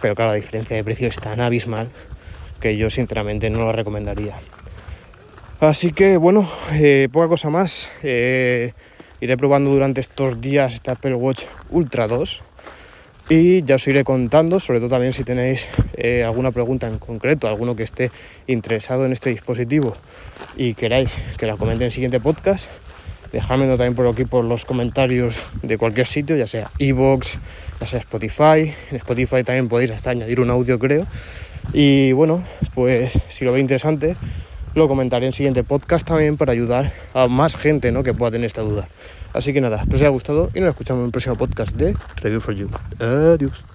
Pero 0.00 0.14
claro, 0.14 0.30
la 0.30 0.36
diferencia 0.36 0.76
de 0.76 0.82
precio 0.82 1.08
es 1.08 1.16
tan 1.16 1.40
abismal 1.40 1.90
que 2.60 2.76
yo 2.76 2.90
sinceramente 2.90 3.50
no 3.50 3.60
lo 3.60 3.72
recomendaría. 3.72 4.34
Así 5.60 5.92
que 5.92 6.16
bueno, 6.16 6.48
eh, 6.72 7.08
poca 7.10 7.28
cosa 7.28 7.50
más. 7.50 7.90
Eh, 8.02 8.72
iré 9.20 9.36
probando 9.36 9.70
durante 9.70 10.00
estos 10.00 10.40
días 10.40 10.74
este 10.74 10.90
Apple 10.90 11.14
Watch 11.14 11.44
Ultra 11.70 12.06
2 12.06 12.42
y 13.28 13.62
ya 13.64 13.74
os 13.74 13.86
iré 13.88 14.04
contando, 14.04 14.58
sobre 14.60 14.78
todo 14.78 14.88
también 14.88 15.12
si 15.12 15.24
tenéis 15.24 15.68
eh, 15.94 16.24
alguna 16.24 16.50
pregunta 16.50 16.86
en 16.86 16.98
concreto, 16.98 17.46
alguno 17.46 17.76
que 17.76 17.82
esté 17.82 18.10
interesado 18.46 19.04
en 19.04 19.12
este 19.12 19.30
dispositivo 19.30 19.96
y 20.56 20.74
queráis 20.74 21.18
que 21.36 21.46
la 21.46 21.56
comente 21.56 21.84
en 21.84 21.86
el 21.86 21.92
siguiente 21.92 22.20
podcast, 22.20 22.70
dejádmelo 23.32 23.76
también 23.76 23.94
por 23.94 24.06
aquí 24.06 24.24
por 24.24 24.44
los 24.44 24.64
comentarios 24.64 25.42
de 25.62 25.76
cualquier 25.76 26.06
sitio, 26.06 26.36
ya 26.36 26.46
sea 26.46 26.70
Evox, 26.78 27.38
ya 27.80 27.86
sea 27.86 27.98
Spotify. 27.98 28.72
En 28.90 28.96
Spotify 28.96 29.42
también 29.42 29.68
podéis 29.68 29.90
hasta 29.90 30.10
añadir 30.10 30.40
un 30.40 30.50
audio, 30.50 30.78
creo. 30.78 31.06
Y 31.72 32.12
bueno, 32.12 32.42
pues 32.74 33.18
si 33.28 33.44
lo 33.44 33.52
veis 33.52 33.62
interesante, 33.62 34.16
lo 34.74 34.88
comentaré 34.88 35.26
en 35.26 35.28
el 35.28 35.34
siguiente 35.34 35.64
podcast 35.64 36.06
también 36.06 36.36
para 36.36 36.52
ayudar 36.52 36.92
a 37.14 37.28
más 37.28 37.56
gente 37.56 37.92
¿no? 37.92 38.02
que 38.02 38.14
pueda 38.14 38.32
tener 38.32 38.46
esta 38.46 38.62
duda. 38.62 38.88
Así 39.34 39.52
que 39.52 39.60
nada, 39.60 39.78
espero 39.78 39.96
os 39.96 40.00
haya 40.02 40.10
gustado 40.10 40.50
y 40.54 40.60
nos 40.60 40.70
escuchamos 40.70 41.00
en 41.00 41.06
el 41.06 41.12
próximo 41.12 41.36
podcast 41.36 41.76
de 41.76 41.94
Review 42.22 42.40
for 42.40 42.54
You. 42.54 42.70
Adiós. 42.98 43.67